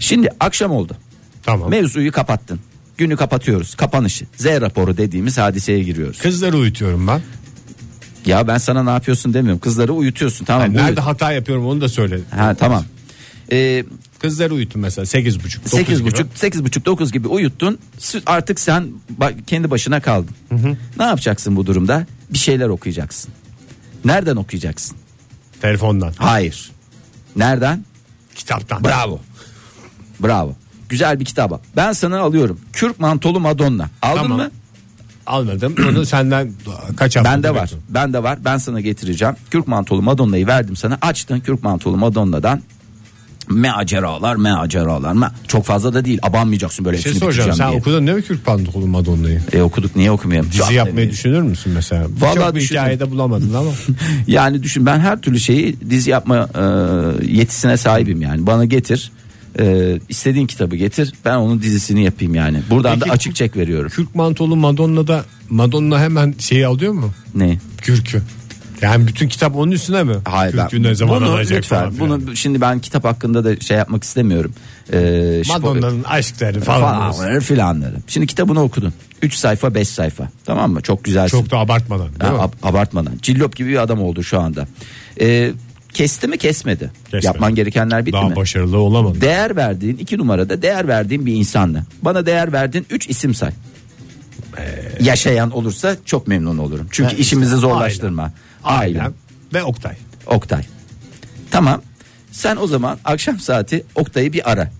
Şimdi 0.00 0.28
akşam 0.40 0.70
oldu. 0.70 0.96
Tamam. 1.42 1.70
Mevzuyu 1.70 2.12
kapattın. 2.12 2.60
Günü 2.98 3.16
kapatıyoruz. 3.16 3.74
Kapanışı. 3.74 4.24
Z 4.36 4.46
raporu 4.46 4.96
dediğimiz 4.96 5.38
hadiseye 5.38 5.82
giriyoruz. 5.82 6.18
Kızları 6.18 6.56
uyutuyorum 6.56 7.06
ben. 7.06 7.20
Ya 8.26 8.48
ben 8.48 8.58
sana 8.58 8.82
ne 8.82 8.90
yapıyorsun 8.90 9.34
demiyorum. 9.34 9.60
Kızları 9.60 9.92
uyutuyorsun 9.92 10.44
tamam. 10.44 10.62
Yani 10.62 10.72
uyut. 10.76 10.84
nerede 10.84 11.00
hata 11.00 11.32
yapıyorum 11.32 11.66
onu 11.66 11.80
da 11.80 11.88
söyle. 11.88 12.20
Ha 12.30 12.54
tamam. 12.54 12.84
Ee, 13.52 13.84
Kızları 14.18 14.54
uyutun 14.54 14.80
mesela 14.82 15.04
8.30 15.04 15.34
9 15.44 15.70
sekiz 15.70 15.98
gibi. 15.98 16.10
buçuk, 16.10 16.26
sekiz 16.34 16.64
buçuk, 16.64 16.86
dokuz 16.86 17.12
gibi 17.12 17.28
uyuttun. 17.28 17.78
Artık 18.26 18.60
sen 18.60 18.88
kendi 19.46 19.70
başına 19.70 20.00
kaldın. 20.00 20.34
Ne 20.98 21.04
yapacaksın 21.04 21.56
bu 21.56 21.66
durumda? 21.66 22.06
Bir 22.30 22.38
şeyler 22.38 22.68
okuyacaksın. 22.68 23.30
Nereden 24.04 24.36
okuyacaksın? 24.36 24.96
Telefondan. 25.62 26.12
Hayır. 26.16 26.70
Nereden? 27.36 27.84
Kitaptan. 28.34 28.84
Bravo. 28.84 29.20
Bravo. 30.22 30.54
Güzel 30.88 31.20
bir 31.20 31.24
kitaba. 31.24 31.60
Ben 31.76 31.92
sana 31.92 32.20
alıyorum. 32.20 32.60
Kürk 32.72 33.00
mantolu 33.00 33.40
Madonna. 33.40 33.88
Aldın 34.02 34.22
Tamam. 34.22 34.36
mı? 34.38 34.50
Almadım. 35.26 35.74
Onu 35.90 36.06
senden 36.06 36.52
kaç 36.96 37.16
hafta 37.16 37.30
Bende 37.32 37.54
var. 37.54 37.70
Bende 37.88 38.22
var. 38.22 38.38
Ben 38.44 38.56
sana 38.58 38.80
getireceğim. 38.80 39.34
Kürk 39.50 39.68
mantolu 39.68 40.02
Madonna'yı 40.02 40.46
verdim 40.46 40.76
sana. 40.76 40.98
Açtın 41.02 41.40
Kürk 41.40 41.62
mantolu 41.62 41.96
Madonna'dan. 41.96 42.60
Meaceralar, 43.50 44.36
meaceralar. 44.36 45.12
Me 45.12 45.26
çok 45.48 45.64
fazla 45.64 45.94
da 45.94 46.04
değil. 46.04 46.18
Abanmayacaksın 46.22 46.84
böyle 46.84 46.96
Bir 46.96 47.02
şey 47.02 47.12
hepsini 47.12 47.20
soracağım. 47.24 47.48
bitireceğim 47.50 47.70
Sen 47.70 47.70
diye. 47.70 47.80
okudun 47.80 48.06
ne 48.06 48.12
mi 48.14 48.22
Kürk 48.22 48.44
Pantolonu 48.44 48.86
Madonna'yı? 48.86 49.40
E, 49.52 49.62
okuduk 49.62 49.96
niye 49.96 50.10
okumayalım? 50.10 50.48
Dizi 50.50 50.58
Çok 50.58 50.72
yapmayı 50.72 51.10
düşünür 51.10 51.42
müsün 51.42 51.72
mesela? 51.72 52.06
Vallahi 52.20 52.34
Çok 52.34 52.54
bir 52.54 52.60
düşündüm. 52.60 52.80
hikayede 52.82 53.10
bulamadın 53.10 53.54
ama. 53.54 53.70
Yani 54.26 54.62
düşün 54.62 54.86
ben 54.86 55.00
her 55.00 55.20
türlü 55.20 55.40
şeyi 55.40 55.80
dizi 55.90 56.10
yapma 56.10 56.36
e, 56.54 56.62
yetisine 57.26 57.76
sahibim 57.76 58.22
yani. 58.22 58.46
Bana 58.46 58.64
getir. 58.64 59.12
E, 59.60 59.98
istediğin 60.08 60.46
kitabı 60.46 60.76
getir. 60.76 61.12
Ben 61.24 61.36
onun 61.36 61.62
dizisini 61.62 62.04
yapayım 62.04 62.34
yani. 62.34 62.62
Buradan 62.70 62.94
Peki, 62.98 63.08
da 63.08 63.12
açık 63.14 63.36
çek 63.36 63.56
veriyorum. 63.56 63.90
Kürk 63.90 64.14
mantolu 64.14 64.56
Madonna'da 64.56 65.24
Madonna 65.50 66.00
hemen 66.00 66.34
şeyi 66.38 66.66
alıyor 66.66 66.92
mu? 66.92 67.10
Ne? 67.34 67.58
Kürkü. 67.82 68.22
Yani 68.82 69.06
bütün 69.06 69.28
kitap 69.28 69.56
onun 69.56 69.72
üstüne 69.72 70.02
mi? 70.02 70.14
Hayır 70.24 70.56
ben 70.56 70.82
ne 70.82 70.94
zaman 70.94 71.20
bunu 71.20 71.30
alacak 71.30 71.58
lütfen 71.58 71.90
falan 71.90 72.20
bunu 72.26 72.36
şimdi 72.36 72.60
ben 72.60 72.78
kitap 72.80 73.04
hakkında 73.04 73.44
da 73.44 73.60
şey 73.60 73.76
yapmak 73.76 74.04
istemiyorum. 74.04 74.52
Ee, 74.92 75.42
Madonna'nın 75.48 76.04
aşkları 76.04 76.60
falan. 76.60 76.80
falanları 77.12 77.40
filanları. 77.40 77.94
Şimdi 78.06 78.26
kitabını 78.26 78.62
okudun. 78.62 78.92
3 79.22 79.34
sayfa 79.34 79.74
5 79.74 79.88
sayfa. 79.88 80.28
Tamam 80.44 80.72
mı? 80.72 80.80
Çok 80.80 81.04
güzelsin. 81.04 81.38
Çok 81.38 81.50
da 81.50 81.58
abartmadan 81.58 82.08
değil 82.08 82.18
Ha, 82.20 82.32
mi? 82.32 82.38
ab- 82.38 82.68
abartmadan. 82.68 83.12
Cillop 83.22 83.56
gibi 83.56 83.68
bir 83.68 83.82
adam 83.82 84.02
oldu 84.02 84.22
şu 84.24 84.40
anda. 84.40 84.66
Ee, 85.20 85.52
Kesti 85.94 86.26
mi 86.28 86.38
kesmedi. 86.38 86.90
Kesmedi. 87.04 87.26
Yapman 87.26 87.54
gerekenler 87.54 88.06
bitti 88.06 88.12
Daha 88.12 88.28
mi? 88.28 88.36
başarılı 88.36 88.78
olamadı. 88.78 89.20
Değer 89.20 89.56
verdiğin 89.56 89.96
iki 89.96 90.18
numarada 90.18 90.62
değer 90.62 90.88
verdiğin 90.88 91.26
bir 91.26 91.34
insanla. 91.34 91.84
Bana 92.02 92.26
değer 92.26 92.52
verdiğin 92.52 92.86
üç 92.90 93.08
isim 93.08 93.34
say. 93.34 93.50
Yaşayan 95.00 95.50
olursa 95.50 95.96
çok 96.04 96.28
memnun 96.28 96.58
olurum. 96.58 96.88
Çünkü 96.90 97.16
Ben 97.16 97.22
işimizi 97.22 97.54
işte 97.54 97.60
zorlaştırma. 97.60 98.32
Ailem. 98.64 99.00
Ailem 99.00 99.14
ve 99.54 99.62
Oktay. 99.62 99.94
Oktay. 100.26 100.62
Tamam. 101.50 101.82
Sen 102.32 102.56
o 102.56 102.66
zaman 102.66 102.98
akşam 103.04 103.40
saati 103.40 103.84
Oktay'ı 103.94 104.32
bir 104.32 104.50
ara. 104.50 104.70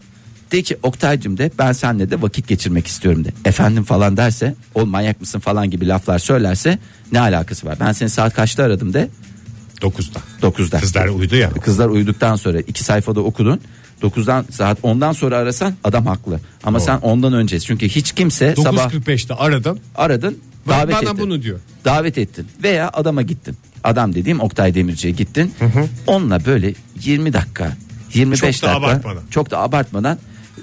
De 0.52 0.62
ki 0.62 0.78
Oktay'cım 0.82 1.38
de 1.38 1.50
ben 1.58 1.72
seninle 1.72 2.10
de 2.10 2.22
vakit 2.22 2.48
geçirmek 2.48 2.86
istiyorum 2.86 3.24
de. 3.24 3.28
Efendim 3.44 3.84
falan 3.84 4.16
derse 4.16 4.54
ol 4.74 4.84
manyak 4.84 5.20
mısın 5.20 5.38
falan 5.38 5.70
gibi 5.70 5.88
laflar 5.88 6.18
söylerse 6.18 6.78
ne 7.12 7.20
alakası 7.20 7.66
var? 7.66 7.76
Ben 7.80 7.92
seni 7.92 8.10
saat 8.10 8.34
kaçta 8.34 8.62
aradım 8.62 8.92
de 8.92 9.08
9'da. 9.88 10.18
9'da. 10.42 10.80
Kızlar 10.80 11.08
uyudu 11.08 11.36
ya. 11.36 11.50
Kızlar 11.50 11.88
uyuduktan 11.88 12.36
sonra 12.36 12.60
iki 12.60 12.84
sayfada 12.84 13.20
okudun. 13.20 13.60
9'dan 14.02 14.44
saat 14.50 14.78
10'dan 14.80 15.12
sonra 15.12 15.36
arasan 15.36 15.74
adam 15.84 16.06
haklı. 16.06 16.40
Ama 16.64 16.80
sen 16.80 16.98
ondan 16.98 17.32
önce 17.32 17.60
çünkü 17.60 17.88
hiç 17.88 18.12
kimse 18.12 18.54
sabah 18.56 18.92
9.45'te 18.92 19.34
aradım. 19.34 19.78
aradın 19.96 20.38
Bana- 20.66 20.76
davet 20.78 20.94
bana 20.94 21.02
ettin. 21.10 21.18
bunu 21.18 21.42
diyor. 21.42 21.60
Davet 21.84 22.18
ettin 22.18 22.46
veya 22.62 22.90
adama 22.92 23.22
gittin. 23.22 23.56
Adam 23.84 24.14
dediğim 24.14 24.40
Oktay 24.40 24.74
Demirci'ye 24.74 25.12
gittin. 25.14 25.54
Onunla 26.06 26.44
böyle 26.44 26.74
20 27.02 27.32
dakika 27.32 27.72
25 28.14 28.40
Çok 28.60 28.68
da 28.68 28.72
dakika 28.72 28.86
abartmadan. 28.86 29.22
çok 29.30 29.50
da 29.50 29.58
abartmadan 29.58 30.18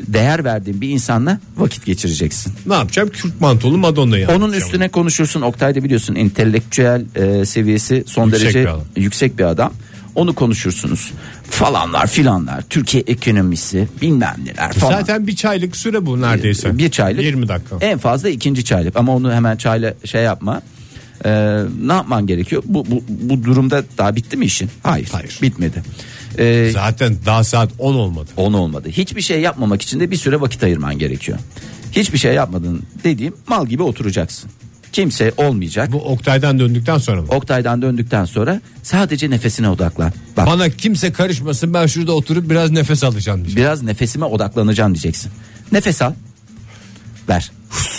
değer 0.07 0.43
verdiğin 0.43 0.81
bir 0.81 0.89
insanla 0.89 1.39
vakit 1.57 1.85
geçireceksin. 1.85 2.53
Ne 2.65 2.73
yapacağım? 2.73 3.09
Kürk 3.09 3.41
mantolu 3.41 3.77
Madonna'yı 3.77 4.27
Onun 4.29 4.53
üstüne 4.53 4.89
konuşursun. 4.89 5.41
Oktay 5.41 5.75
da 5.75 5.83
biliyorsun 5.83 6.15
entelektüel 6.15 7.05
e, 7.15 7.45
seviyesi 7.45 8.03
son 8.07 8.25
Yüksek 8.25 8.43
derece 8.43 8.61
bir 8.61 8.67
adam. 8.67 8.81
yüksek 8.95 9.39
bir 9.39 9.43
adam. 9.43 9.73
Onu 10.15 10.33
konuşursunuz. 10.35 11.11
Falanlar 11.49 12.07
filanlar. 12.07 12.61
Türkiye 12.69 13.03
ekonomisi 13.07 13.87
bilmem 14.01 14.35
neler 14.45 14.73
falan. 14.73 14.99
Zaten 14.99 15.27
bir 15.27 15.35
çaylık 15.35 15.75
süre 15.75 16.05
bu 16.05 16.21
neredeyse. 16.21 16.77
Bir 16.77 16.89
çaylık. 16.89 17.23
20 17.23 17.47
dakika. 17.47 17.75
En 17.81 17.97
fazla 17.97 18.29
ikinci 18.29 18.65
çaylık 18.65 18.95
ama 18.95 19.15
onu 19.15 19.33
hemen 19.33 19.55
çayla 19.57 19.93
şey 20.05 20.23
yapma. 20.23 20.61
Ee, 21.25 21.61
ne 21.81 21.93
yapman 21.93 22.27
gerekiyor? 22.27 22.63
Bu, 22.65 22.85
bu, 22.91 23.03
bu 23.09 23.43
durumda 23.43 23.83
daha 23.97 24.15
bitti 24.15 24.37
mi 24.37 24.45
işin? 24.45 24.69
Hayır. 24.83 25.09
Hayır. 25.11 25.39
Bitmedi. 25.41 25.83
Ee, 26.39 26.69
Zaten 26.73 27.15
daha 27.25 27.43
saat 27.43 27.71
10 27.79 27.95
olmadı. 27.95 28.29
on 28.37 28.53
olmadı. 28.53 28.89
Hiçbir 28.89 29.21
şey 29.21 29.41
yapmamak 29.41 29.81
için 29.81 29.99
de 29.99 30.11
bir 30.11 30.15
süre 30.15 30.41
vakit 30.41 30.63
ayırman 30.63 30.97
gerekiyor. 30.99 31.37
Hiçbir 31.91 32.17
şey 32.17 32.33
yapmadın 32.33 32.83
dediğim 33.03 33.33
mal 33.47 33.67
gibi 33.67 33.83
oturacaksın. 33.83 34.49
Kimse 34.91 35.31
olmayacak. 35.37 35.91
Bu 35.91 35.97
Oktay'dan 35.97 36.59
döndükten 36.59 36.97
sonra 36.97 37.21
mı? 37.21 37.27
Oktay'dan 37.31 37.81
döndükten 37.81 38.25
sonra 38.25 38.61
sadece 38.83 39.29
nefesine 39.29 39.69
odaklan. 39.69 40.11
Bak 40.37 40.47
Bana 40.47 40.69
kimse 40.69 41.11
karışmasın 41.11 41.73
ben 41.73 41.85
şurada 41.87 42.11
oturup 42.11 42.49
biraz 42.49 42.71
nefes 42.71 43.03
alacağım 43.03 43.37
diyeceğim. 43.45 43.57
biraz 43.67 43.83
nefesime 43.83 44.25
odaklanacağım 44.25 44.93
diyeceksin. 44.93 45.31
Nefes 45.71 46.01
al. 46.01 46.13
Ver. 47.29 47.51
Al. 47.71 47.90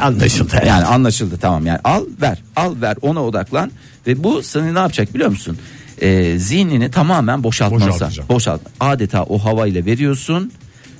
Anlaşıldı. 0.00 0.62
Yani 0.66 0.84
anlaşıldı 0.84 1.36
tamam 1.40 1.66
yani 1.66 1.78
al 1.84 2.04
ver 2.22 2.38
al 2.56 2.74
ver 2.80 2.96
ona 3.02 3.24
odaklan 3.24 3.72
ve 4.06 4.24
bu 4.24 4.42
seni 4.42 4.74
ne 4.74 4.78
yapacak 4.78 5.14
biliyor 5.14 5.30
musun? 5.30 5.58
Ee, 6.02 6.34
zihnini 6.38 6.90
tamamen 6.90 7.42
boşaltması. 7.42 7.86
Boşaltacak. 7.86 8.28
Boşalt. 8.28 8.60
Adeta 8.80 9.22
o 9.22 9.38
havayla 9.44 9.86
veriyorsun. 9.86 10.52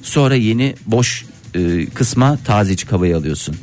Sonra 0.03 0.35
yeni 0.35 0.74
boş 0.87 1.24
e, 1.55 1.87
kısma 1.87 2.38
tazecik 2.44 2.92
havayı 2.92 3.16
alıyorsun. 3.16 3.57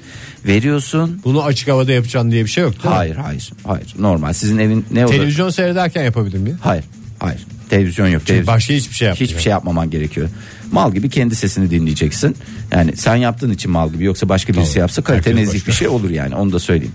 Veriyorsun. 0.45 1.21
Bunu 1.23 1.43
açık 1.43 1.67
havada 1.67 1.91
yapacaksın 1.91 2.31
diye 2.31 2.45
bir 2.45 2.49
şey 2.49 2.63
yok 2.63 2.73
değil 2.73 2.85
mi? 2.85 2.91
Hayır 2.91 3.15
hayır 3.15 3.51
hayır 3.63 3.95
normal. 3.99 4.33
Sizin 4.33 4.57
evin 4.57 4.85
ne 4.91 5.05
olur? 5.05 5.13
Televizyon 5.13 5.49
seyrederken 5.49 6.03
yapabilir 6.03 6.37
miyim? 6.37 6.57
Hayır 6.61 6.83
hayır. 7.19 7.45
Televizyon 7.69 8.07
yok. 8.07 8.25
Televizyon. 8.25 8.55
Başka 8.55 8.73
hiçbir 8.73 8.95
şey 8.95 9.07
yapmayacağım. 9.07 9.29
Hiçbir 9.29 9.43
şey 9.43 9.51
yapmaman 9.51 9.89
gerekiyor. 9.89 10.29
Mal 10.71 10.93
gibi 10.93 11.09
kendi 11.09 11.35
sesini 11.35 11.71
dinleyeceksin. 11.71 12.35
Yani 12.71 12.97
sen 12.97 13.15
yaptığın 13.15 13.51
için 13.51 13.71
mal 13.71 13.91
gibi 13.91 14.03
yoksa 14.03 14.29
başka 14.29 14.53
birisi 14.53 14.73
Tamam. 14.73 14.81
yapsa 14.83 15.01
kalite 15.01 15.29
Herkes 15.29 15.47
nezih 15.47 15.59
başka. 15.59 15.71
bir 15.71 15.75
şey 15.75 15.87
olur 15.87 16.09
yani 16.09 16.35
onu 16.35 16.51
da 16.51 16.59
söyleyeyim. 16.59 16.93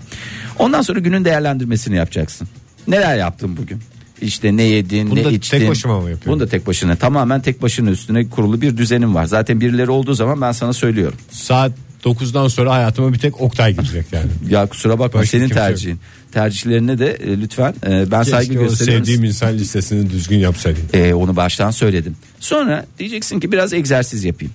Ondan 0.59 0.81
sonra 0.81 0.99
günün 0.99 1.25
değerlendirmesini 1.25 1.95
yapacaksın. 1.95 2.47
Neler 2.87 3.17
yaptın 3.17 3.57
bugün? 3.57 3.79
İşte 4.21 4.57
ne 4.57 4.63
yedin, 4.63 5.11
Bunu 5.11 5.19
ne 5.19 5.23
da 5.25 5.31
içtin. 5.31 5.59
tek 5.59 5.69
başıma 5.69 5.93
mı 6.01 6.09
yapıyorum? 6.09 6.25
Bunu 6.31 6.39
da 6.39 6.49
tek 6.49 6.67
başına. 6.67 6.95
Tamamen 6.95 7.41
tek 7.41 7.61
başına 7.61 7.89
üstüne 7.89 8.29
kurulu 8.29 8.61
bir 8.61 8.77
düzenim 8.77 9.15
var. 9.15 9.25
Zaten 9.25 9.61
birileri 9.61 9.91
olduğu 9.91 10.13
zaman 10.13 10.41
ben 10.41 10.51
sana 10.51 10.73
söylüyorum. 10.73 11.17
Saat 11.31 11.71
9'dan 12.07 12.47
sonra 12.47 12.71
hayatıma 12.73 13.13
bir 13.13 13.19
tek 13.19 13.41
Oktay 13.41 13.73
girecek 13.73 14.05
yani. 14.11 14.25
Ya 14.49 14.65
kusura 14.65 14.99
bakma 14.99 15.19
Başka 15.19 15.37
senin 15.37 15.47
kimse 15.47 15.59
yok. 15.59 15.69
tercihin. 15.69 15.99
Tercihlerine 16.31 16.99
de 16.99 17.11
e, 17.11 17.39
lütfen 17.41 17.73
e, 17.89 18.11
ben 18.11 18.23
saygı 18.23 18.47
Keşke 18.47 18.59
o 18.59 18.63
gösteriyorum. 18.69 19.05
sevdiğim 19.05 19.23
insan 19.23 19.53
listesini 19.53 20.09
düzgün 20.09 20.37
yapsaydım. 20.37 20.83
E, 20.93 21.13
onu 21.13 21.35
baştan 21.35 21.71
söyledim. 21.71 22.15
Sonra 22.39 22.85
diyeceksin 22.99 23.39
ki 23.39 23.51
biraz 23.51 23.73
egzersiz 23.73 24.23
yapayım. 24.23 24.53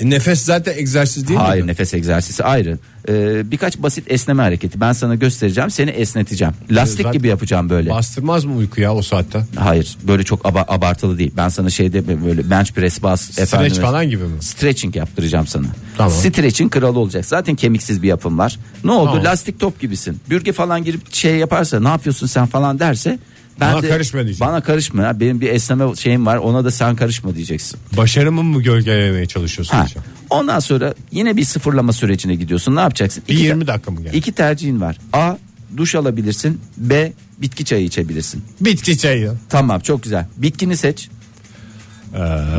E, 0.00 0.10
nefes 0.10 0.42
zaten 0.44 0.72
egzersiz 0.78 1.28
değil 1.28 1.40
Hayır 1.40 1.62
mi? 1.62 1.68
nefes 1.68 1.94
egzersizi 1.94 2.44
ayrı. 2.44 2.78
Ee, 3.08 3.50
birkaç 3.50 3.78
basit 3.78 4.10
esneme 4.12 4.42
hareketi 4.42 4.80
ben 4.80 4.92
sana 4.92 5.14
göstereceğim 5.14 5.70
seni 5.70 5.90
esneteceğim. 5.90 6.54
Lastik 6.70 6.96
Zaten 6.96 7.12
gibi 7.12 7.28
yapacağım 7.28 7.70
böyle. 7.70 7.90
Bastırmaz 7.90 8.44
mı 8.44 8.56
uyku 8.56 8.80
ya 8.80 8.94
o 8.94 9.02
saatte? 9.02 9.44
Hayır 9.56 9.96
böyle 10.02 10.22
çok 10.22 10.46
aba- 10.46 10.64
abartılı 10.68 11.18
değil. 11.18 11.32
Ben 11.36 11.48
sana 11.48 11.70
şeyde 11.70 12.24
böyle 12.26 12.50
bench 12.50 12.70
press 12.72 13.02
bas 13.02 13.20
Stretch 13.20 13.80
falan 13.80 14.10
gibi 14.10 14.22
mi? 14.24 14.42
Stretching 14.42 14.96
yaptıracağım 14.96 15.46
sana. 15.46 15.66
Tamam. 15.96 16.12
Stretching 16.12 16.72
kralı 16.72 16.98
olacak. 16.98 17.24
Zaten 17.26 17.54
kemiksiz 17.54 18.02
bir 18.02 18.08
yapım 18.08 18.38
var. 18.38 18.58
Ne 18.84 18.90
oldu? 18.92 19.10
Tamam. 19.10 19.24
Lastik 19.24 19.60
top 19.60 19.80
gibisin. 19.80 20.20
Bürge 20.30 20.52
falan 20.52 20.84
girip 20.84 21.14
şey 21.14 21.36
yaparsa 21.36 21.80
ne 21.80 21.88
yapıyorsun 21.88 22.26
sen 22.26 22.46
falan 22.46 22.78
derse 22.78 23.18
ben 23.60 23.72
Bana 23.74 23.82
de, 23.82 23.88
karışma 23.88 24.24
diyeceğim. 24.24 24.52
Bana 24.52 24.60
karışma. 24.60 25.02
ya. 25.02 25.20
Benim 25.20 25.40
bir 25.40 25.50
esneme 25.50 25.96
şeyim 25.96 26.26
var. 26.26 26.36
Ona 26.36 26.64
da 26.64 26.70
sen 26.70 26.96
karışma 26.96 27.34
diyeceksin. 27.34 27.80
Başarımı 27.96 28.42
mı 28.42 28.62
gölgelemeye 28.62 29.26
çalışıyorsun? 29.26 29.76
Ha. 29.76 29.82
diyeceğim. 29.84 30.08
Ondan 30.30 30.58
sonra 30.58 30.94
yine 31.12 31.36
bir 31.36 31.44
sıfırlama 31.44 31.92
sürecine 31.92 32.34
gidiyorsun. 32.34 32.76
Ne 32.76 32.80
yapacaksın? 32.80 33.22
Bir 33.28 33.34
İki 33.34 33.42
20 33.42 33.66
ta- 33.66 33.72
dakika 33.74 33.90
mı 33.90 34.02
geldi? 34.02 34.16
İki 34.16 34.32
tercihin 34.32 34.80
var. 34.80 34.96
A. 35.12 35.36
Duş 35.76 35.94
alabilirsin. 35.94 36.60
B. 36.76 37.12
Bitki 37.38 37.64
çayı 37.64 37.84
içebilirsin. 37.84 38.44
Bitki 38.60 38.98
çayı. 38.98 39.32
Tamam 39.48 39.80
çok 39.80 40.02
güzel. 40.02 40.26
Bitkini 40.36 40.76
seç. 40.76 41.08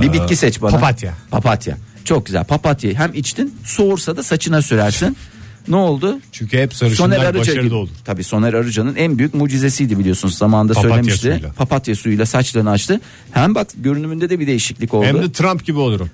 bir 0.02 0.14
bitki 0.14 0.36
seç 0.36 0.62
bana. 0.62 0.72
papatya. 0.72 1.14
Papatya. 1.32 1.78
Çok 2.06 2.26
güzel. 2.26 2.44
Papatyayı 2.44 2.96
hem 2.98 3.14
içtin 3.14 3.56
soğursa 3.66 4.18
da 4.18 4.24
saçına 4.24 4.62
sürersin. 4.62 5.18
ne 5.68 5.76
oldu? 5.76 6.20
Çünkü 6.32 6.58
hep 6.58 6.74
Soner 6.74 7.18
Arıca 7.18 7.40
başarılı 7.40 7.64
gibi. 7.64 7.76
olur. 7.76 7.90
Tabii 8.06 8.24
Soner 8.24 8.54
Arıca'nın 8.54 8.96
en 8.96 9.18
büyük 9.18 9.34
mucizesiydi 9.34 10.00
biliyorsunuz 10.00 10.38
zamanında 10.38 10.74
Papatya 10.74 10.90
söylemişti. 10.96 11.20
suyuyla. 11.22 11.52
Papatya 11.52 11.96
suyuyla 11.96 12.26
saçlarını 12.26 12.70
açtı. 12.70 13.02
Hem 13.32 13.56
bak 13.56 13.68
görünümünde 13.76 14.30
de 14.30 14.40
bir 14.40 14.48
değişiklik 14.48 14.94
oldu. 14.94 15.06
Hem 15.06 15.22
de 15.22 15.32
Trump 15.32 15.66
gibi 15.66 15.80
olurum. 15.80 16.10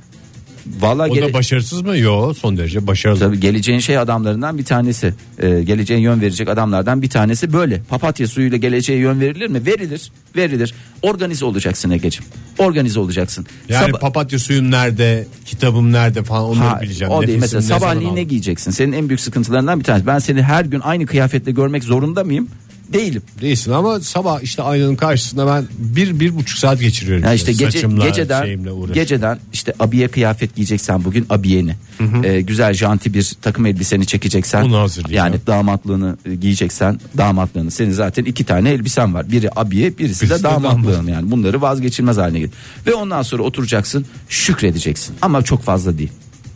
Vallahi 0.80 1.12
O 1.12 1.14
gele- 1.14 1.30
da 1.30 1.34
başarısız 1.34 1.82
mı? 1.82 1.98
Yo 1.98 2.34
son 2.34 2.58
derece 2.58 2.88
başarılı. 2.88 3.20
Tabii 3.20 3.40
geleceğin 3.40 3.80
şey 3.80 3.98
adamlarından 3.98 4.58
bir 4.58 4.66
tanesi. 4.66 5.14
Ee, 5.40 5.62
geleceğin 5.64 6.02
yön 6.02 6.22
verecek 6.22 6.50
adamlardan 6.50 7.02
bir 7.02 7.10
tanesi 7.10 7.54
böyle. 7.54 7.82
Papatya 7.90 8.28
suyuyla 8.28 8.58
geleceğe 8.58 9.00
yön 9.00 9.20
verilir 9.22 9.48
mi? 9.48 9.66
Verilir. 9.66 10.12
Verilir. 10.36 10.74
Organize 11.02 11.46
olacaksın 11.46 11.90
Ege'ciğim. 11.90 12.32
Organize 12.58 13.00
olacaksın. 13.00 13.46
Yani 13.70 13.86
Sabah- 13.92 14.00
papatya 14.00 14.40
suyum 14.40 14.72
nerede, 14.72 15.28
kitabım 15.46 15.92
nerede 15.92 16.24
falan 16.24 16.44
onları 16.44 16.68
Ha, 16.70 16.82
bileceğim. 16.82 17.14
o 17.14 17.28
değil 17.28 17.38
mesela 17.42 17.62
sabahleyin 17.62 18.16
ne 18.16 18.24
giyeceksin? 18.24 18.72
Senin 18.72 18.92
en 18.92 19.10
büyük 19.10 19.22
sıkıntılarından 19.22 19.80
bir 19.80 19.84
tanesi. 19.86 20.08
Ben 20.08 20.20
seni 20.20 20.42
her 20.44 20.66
gün 20.66 20.80
aynı 20.80 21.06
kıyafetle 21.06 21.52
görmek 21.52 21.84
zorunda 21.84 22.24
mıyım? 22.24 22.48
Değilim. 22.94 23.22
Değilsin 23.42 23.72
ama 23.72 24.00
sabah 24.00 24.42
işte 24.42 24.64
aynanın 24.64 24.96
karşısında 24.96 25.48
ben 25.48 25.66
bir, 25.78 26.20
bir 26.20 26.36
buçuk 26.36 26.58
saat 26.60 26.80
geçiriyorum. 26.80 27.24
Ya 27.26 27.34
işte 27.34 27.52
gece 27.52 27.72
Saçımla, 27.72 28.08
geceden 28.08 28.60
geceden 28.94 29.40
işte 29.54 29.74
abiye 29.80 30.08
kıyafet 30.08 30.56
giyeceksen 30.56 31.06
bugün 31.06 31.26
abiyeni. 31.30 31.76
Ee, 32.24 32.42
güzel 32.42 32.74
janti 32.74 33.14
bir 33.14 33.34
takım 33.42 33.66
elbiseni 33.66 34.06
çekeceksen 34.06 34.70
hazırlayacağım. 34.70 35.34
yani 35.34 35.42
damatlığını 35.48 36.18
e, 36.26 36.36
giyeceksen 36.36 37.00
damatlığını 37.18 37.72
senin 37.72 37.92
zaten 37.92 38.26
iki 38.26 38.44
tane 38.44 38.70
elbisen 38.70 39.14
var. 39.14 39.32
Biri 39.32 39.50
abiye 39.56 39.98
birisi, 39.98 40.00
Birisi 40.22 40.30
de 40.30 40.40
de 40.40 40.44
damatlığın 40.44 40.94
damat. 40.94 41.10
yani 41.10 41.32
bunları 41.32 41.62
vazgeçilmez 41.62 42.18
haline 42.18 42.40
getir. 42.40 42.54
Ve 42.88 42.94
ondan 42.94 43.22
sonra 43.22 43.44
oturacaksın 43.44 44.06
şükredeceksin 44.30 45.16
ama 45.22 45.42
çok 45.42 45.64
fazla 45.64 45.98
değil. 45.98 46.10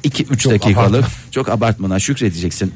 2-3 0.04 0.38
Çok 0.38 0.52
dakikalık 0.52 0.89
abartma. 0.89 1.08
çok 1.32 1.50
abartmadan 1.50 1.98
şükredeceksin. 1.98 2.72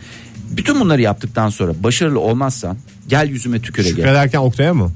Bütün 0.52 0.80
bunları 0.80 1.02
yaptıktan 1.02 1.50
sonra 1.50 1.72
başarılı 1.84 2.20
olmazsan 2.20 2.78
gel 3.08 3.30
yüzüme 3.30 3.62
tüküre 3.62 3.88
gel. 3.88 3.96
Şükrederken 3.96 4.40
Oktay'a 4.40 4.74
mı? 4.74 4.92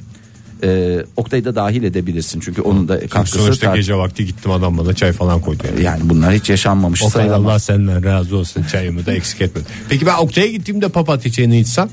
Ee, 0.64 0.98
Oktay'ı 1.18 1.46
da 1.46 1.56
dahil 1.56 1.84
edebilirsin 1.84 2.40
çünkü 2.40 2.62
onun 2.62 2.88
da 2.88 2.96
Çünkü 2.96 3.10
katkısı 3.10 3.40
sonuçta 3.40 3.68
tar- 3.68 3.76
gece 3.76 3.96
vakti 3.96 4.26
gittim 4.26 4.52
adam 4.52 4.78
bana 4.78 4.94
çay 4.94 5.12
falan 5.12 5.42
koydu. 5.42 5.64
Yani. 5.68 5.84
yani 5.84 6.02
bunlar 6.10 6.34
hiç 6.34 6.50
yaşanmamış 6.50 7.04
Oktay 7.04 7.22
sayılamaz. 7.22 7.52
Allah 7.52 7.60
senden 7.60 8.04
razı 8.06 8.38
olsun 8.38 8.64
çayımı 8.72 9.06
da 9.06 9.14
eksik 9.14 9.42
etmedi. 9.42 9.66
Peki 9.90 10.06
ben 10.06 10.18
Oktay'a 10.18 10.48
gittiğimde 10.48 10.90
papatya 10.90 11.32
çayını 11.32 11.56
içsem 11.56 11.90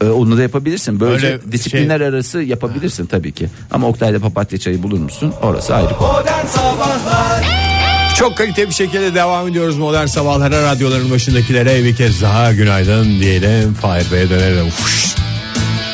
Ee, 0.00 0.06
onu 0.06 0.36
da 0.38 0.42
yapabilirsin. 0.42 1.00
Böylece 1.00 1.26
Öyle 1.26 1.52
disiplinler 1.52 2.00
arası 2.00 2.42
yapabilirsin 2.42 3.06
tabii 3.06 3.32
ki. 3.32 3.48
Ama 3.70 3.88
Oktay'da 3.88 4.18
papatya 4.18 4.58
çayı 4.58 4.82
bulur 4.82 4.98
musun? 4.98 5.32
Orası 5.42 5.74
ayrı 5.74 5.96
konu. 5.96 6.08
Modern 6.12 6.46
Sabahlar 6.46 7.65
Çok 8.18 8.36
kalite 8.36 8.68
bir 8.68 8.74
şekilde 8.74 9.14
devam 9.14 9.48
ediyoruz 9.48 9.76
modern 9.78 10.06
sabahlara 10.06 10.62
radyoların 10.62 11.10
başındakilere 11.10 11.84
bir 11.84 11.96
kez 11.96 12.22
daha 12.22 12.52
günaydın 12.52 13.20
diyelim. 13.20 13.74
Fahir 13.74 14.12
Bey'e 14.12 14.30
dönelim. 14.30 14.70
Fuş. 14.70 15.14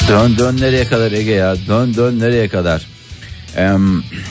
Dön 0.08 0.38
dön 0.38 0.56
nereye 0.60 0.84
kadar 0.86 1.12
Ege 1.12 1.30
ya 1.30 1.56
dön 1.68 1.94
dön 1.94 2.20
nereye 2.20 2.48
kadar 2.48 2.86
Ee, 3.56 3.70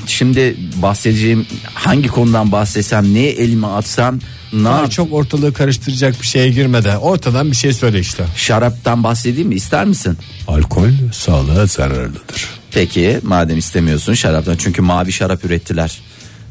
Şimdi 0.08 0.56
bahsedeceğim 0.76 1.46
hangi 1.74 2.08
konudan 2.08 2.52
bahsetsem 2.52 3.14
neye 3.14 3.32
elime 3.32 3.68
atsam 3.68 4.20
ne 4.54 4.64
Daha 4.64 4.82
yap- 4.82 4.92
çok 4.92 5.14
ortalığı 5.14 5.54
karıştıracak 5.54 6.22
bir 6.22 6.28
şeye 6.28 6.50
girmeden 6.50 6.96
ortadan 6.96 7.52
bir 7.52 7.56
şey 7.56 7.74
söyle 7.74 8.00
işte. 8.00 8.24
Şaraptan 8.36 9.04
bahsedeyim 9.04 9.48
mi 9.48 9.56
ister 9.56 9.86
misin? 9.86 10.18
Alkol 10.48 10.88
sağlığa 11.14 11.66
zararlıdır. 11.66 12.48
Peki 12.72 13.20
madem 13.24 13.58
istemiyorsun 13.58 14.14
şaraptan 14.14 14.56
çünkü 14.58 14.82
mavi 14.82 15.12
şarap 15.12 15.46
ürettiler. 15.46 16.02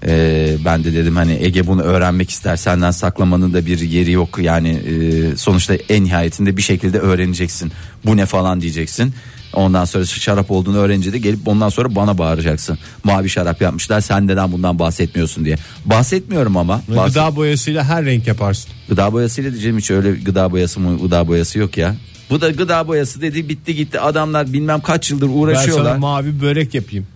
Ee, 0.06 0.56
ben 0.64 0.84
de 0.84 0.92
dedim 0.94 1.16
hani 1.16 1.38
Ege 1.40 1.66
bunu 1.66 1.82
öğrenmek 1.82 2.30
ister 2.30 2.56
senden 2.56 2.90
saklamanın 2.90 3.54
da 3.54 3.66
bir 3.66 3.78
yeri 3.80 4.12
yok 4.12 4.38
yani 4.38 4.68
e, 4.68 5.36
sonuçta 5.36 5.74
en 5.74 6.04
nihayetinde 6.04 6.56
bir 6.56 6.62
şekilde 6.62 6.98
öğreneceksin 6.98 7.72
bu 8.06 8.16
ne 8.16 8.26
falan 8.26 8.60
diyeceksin 8.60 9.14
ondan 9.54 9.84
sonra 9.84 10.04
şarap 10.04 10.50
olduğunu 10.50 10.76
öğrenince 10.76 11.12
de 11.12 11.18
gelip 11.18 11.48
ondan 11.48 11.68
sonra 11.68 11.94
bana 11.94 12.18
bağıracaksın 12.18 12.78
mavi 13.04 13.30
şarap 13.30 13.60
yapmışlar 13.62 14.00
sen 14.00 14.26
neden 14.26 14.52
bundan 14.52 14.78
bahsetmiyorsun 14.78 15.44
diye 15.44 15.56
bahsetmiyorum 15.84 16.56
ama 16.56 16.82
bahset- 16.88 17.14
Gıda 17.14 17.36
boyasıyla 17.36 17.84
her 17.84 18.04
renk 18.04 18.26
yaparsın. 18.26 18.70
Gıda 18.88 19.12
boyasıyla 19.12 19.50
diyeceğim 19.52 19.78
hiç 19.78 19.90
öyle 19.90 20.12
gıda 20.12 20.52
boyası 20.52 20.80
mı 20.80 20.98
gıda 21.02 21.28
boyası 21.28 21.58
yok 21.58 21.76
ya. 21.76 21.96
Bu 22.30 22.40
da 22.40 22.50
gıda 22.50 22.88
boyası 22.88 23.20
dedi 23.20 23.48
bitti 23.48 23.74
gitti 23.74 24.00
adamlar 24.00 24.52
bilmem 24.52 24.80
kaç 24.80 25.10
yıldır 25.10 25.28
Ben 25.28 25.32
uğraşıyorlar. 25.32 25.84
sana 25.84 25.98
mavi 25.98 26.40
börek 26.40 26.74
yapayım. 26.74 27.06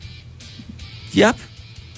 Yap. 1.14 1.36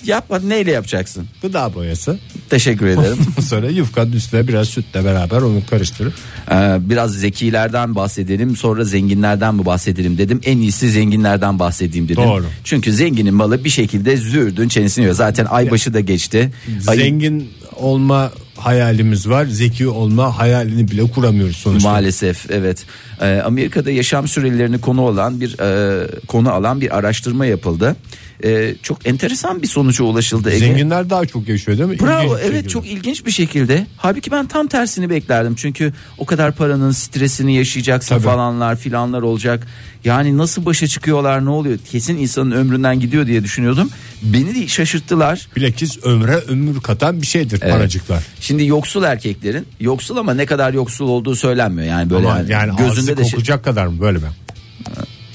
Yap 0.06 0.24
hadi 0.28 0.48
neyle 0.48 0.70
yapacaksın? 0.70 1.26
Gıda 1.42 1.74
boyası. 1.74 2.18
Teşekkür 2.50 2.86
ederim. 2.86 3.18
Sonra 3.48 3.68
yufkanın 3.68 4.12
üstüne 4.12 4.48
biraz 4.48 4.68
sütle 4.68 5.04
beraber 5.04 5.36
onu 5.36 5.60
karıştırıp. 5.70 6.12
Ee, 6.50 6.76
biraz 6.80 7.14
zekilerden 7.14 7.94
bahsedelim 7.94 8.56
sonra 8.56 8.84
zenginlerden 8.84 9.54
mi 9.54 9.66
bahsedelim 9.66 10.18
dedim. 10.18 10.40
En 10.44 10.58
iyisi 10.58 10.90
zenginlerden 10.90 11.58
bahsedeyim 11.58 12.08
dedim. 12.08 12.22
Doğru. 12.22 12.44
Çünkü 12.64 12.92
zenginin 12.92 13.34
malı 13.34 13.64
bir 13.64 13.70
şekilde 13.70 14.16
zürdün 14.16 14.68
çenesini 14.68 15.02
yiyor. 15.02 15.14
Zaten 15.14 15.44
aybaşı 15.44 15.94
da 15.94 16.00
geçti. 16.00 16.52
Zengin 16.80 17.50
olma 17.76 18.32
hayalimiz 18.56 19.28
var. 19.28 19.46
Zeki 19.46 19.88
olma 19.88 20.38
hayalini 20.38 20.90
bile 20.90 21.10
kuramıyoruz 21.10 21.56
sonuçta. 21.56 21.90
Maalesef 21.90 22.50
evet. 22.50 22.84
Ee, 23.20 23.42
Amerika'da 23.44 23.90
yaşam 23.90 24.28
sürelerini 24.28 24.80
konu 24.80 25.00
olan 25.00 25.40
bir 25.40 25.58
e, 25.58 26.06
konu 26.26 26.50
alan 26.52 26.80
bir 26.80 26.98
araştırma 26.98 27.46
yapıldı. 27.46 27.96
Ee, 28.44 28.74
çok 28.82 29.06
enteresan 29.06 29.62
bir 29.62 29.66
sonuca 29.66 30.04
ulaşıldı. 30.04 30.50
Ege. 30.50 30.58
Zenginler 30.58 31.10
daha 31.10 31.26
çok 31.26 31.48
yaşıyor 31.48 31.78
değil 31.78 31.88
mi? 31.90 32.00
Bravo 32.00 32.22
İlginç 32.26 32.40
evet 32.42 32.52
şekilde. 32.54 32.68
çok 32.68 32.86
ilginç 32.86 33.26
bir 33.26 33.30
şekilde. 33.30 33.86
Halbuki 33.96 34.30
ben 34.30 34.46
tam 34.46 34.66
tersini 34.66 35.10
beklerdim. 35.10 35.54
Çünkü 35.54 35.92
o 36.18 36.26
kadar 36.26 36.52
paranın 36.52 36.90
stresini 36.90 37.56
yaşayacaksın 37.56 38.14
Tabii. 38.14 38.24
falanlar 38.24 38.76
filanlar 38.76 39.22
olacak. 39.22 39.66
Yani 40.04 40.38
nasıl 40.38 40.64
başa 40.66 40.86
çıkıyorlar 40.86 41.44
ne 41.44 41.50
oluyor? 41.50 41.78
Kesin 41.90 42.16
insanın 42.16 42.50
ömründen 42.50 43.00
gidiyor 43.00 43.26
diye 43.26 43.44
düşünüyordum. 43.44 43.90
Beni 44.22 44.54
de 44.54 44.68
şaşırttılar. 44.68 45.48
Bilakis 45.56 45.98
ömre 46.04 46.36
ömür 46.36 46.80
katan 46.80 47.22
bir 47.22 47.26
şeydir 47.26 47.60
Evet. 47.62 47.72
paracıklar. 47.74 48.22
Şimdi 48.40 48.66
yoksul 48.66 49.02
erkeklerin 49.02 49.66
yoksul 49.80 50.16
ama 50.16 50.34
ne 50.34 50.46
kadar 50.46 50.72
yoksul 50.74 51.08
olduğu 51.08 51.36
söylenmiyor. 51.36 51.88
Yani 51.88 52.10
böyle 52.10 52.26
Ama 52.28 52.38
yani, 52.38 52.52
yani 52.52 52.76
gözünde 52.76 53.16
de 53.16 53.22
şey- 53.22 53.30
kokacak 53.30 53.64
kadar 53.64 53.86
mı 53.86 54.00
böyle 54.00 54.18
mi? 54.18 54.24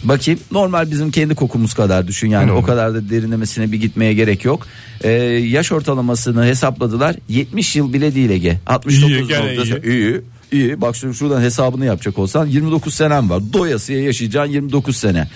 Bakayım 0.04 0.40
normal 0.52 0.92
bizim 0.92 1.12
kendi 1.12 1.36
kokumuz 1.36 1.74
kadar 1.74 2.08
düşün 2.08 2.30
yani 2.30 2.52
o 2.52 2.62
kadar 2.64 2.94
da 2.94 3.10
derinlemesine 3.10 3.72
bir 3.72 3.78
gitmeye 3.82 4.14
gerek 4.14 4.46
yok. 4.46 4.68
Ee, 5.04 5.10
yaş 5.12 5.72
ortalamasını 5.72 6.46
hesapladılar 6.46 7.16
70 7.30 7.76
yıl 7.76 7.94
bile 7.94 8.16
değil 8.16 8.30
Ege 8.30 8.60
69 8.68 9.30
İyi, 9.30 9.84
iyi. 9.84 9.94
iyi. 9.94 10.22
iyi. 10.52 10.82
bak 10.82 10.96
şu- 10.96 11.14
şuradan 11.14 11.42
hesabını 11.42 11.86
yapacak 11.86 12.20
olsan 12.20 12.48
29 12.48 12.94
senem 12.94 13.30
var 13.30 13.42
doyasıya 13.54 14.02
yaşayacağın 14.04 14.48
29 14.48 14.98
sene. 14.98 15.28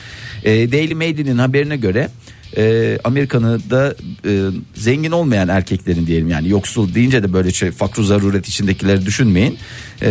Ee, 0.43 0.71
Daily 0.71 0.93
Mail'in 0.93 1.37
haberine 1.37 1.77
göre 1.77 2.09
e, 2.57 2.97
Amerika'nı 3.03 3.59
da 3.69 3.95
e, 4.27 4.39
zengin 4.75 5.11
olmayan 5.11 5.47
erkeklerin 5.47 6.07
diyelim 6.07 6.29
yani 6.29 6.49
yoksul 6.49 6.93
deyince 6.93 7.23
de 7.23 7.33
böyle 7.33 7.51
şey 7.51 7.71
fakru 7.71 8.03
zaruret 8.03 8.47
içindekileri 8.47 9.05
düşünmeyin. 9.05 9.57
E, 10.01 10.07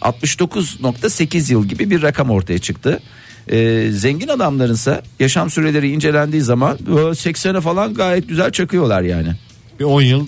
69.8 0.00 1.52
yıl 1.52 1.66
gibi 1.68 1.90
bir 1.90 2.02
rakam 2.02 2.30
ortaya 2.30 2.58
çıktı. 2.58 3.00
E, 3.48 3.88
zengin 3.92 4.28
adamlarınsa 4.28 5.02
yaşam 5.20 5.50
süreleri 5.50 5.90
incelendiği 5.90 6.42
zaman 6.42 6.78
böyle 6.86 6.98
80'e 6.98 7.60
falan 7.60 7.94
gayet 7.94 8.28
güzel 8.28 8.50
çakıyorlar 8.50 9.02
yani. 9.02 9.28
Bir 9.80 9.84
10 9.84 10.02
yıl 10.02 10.26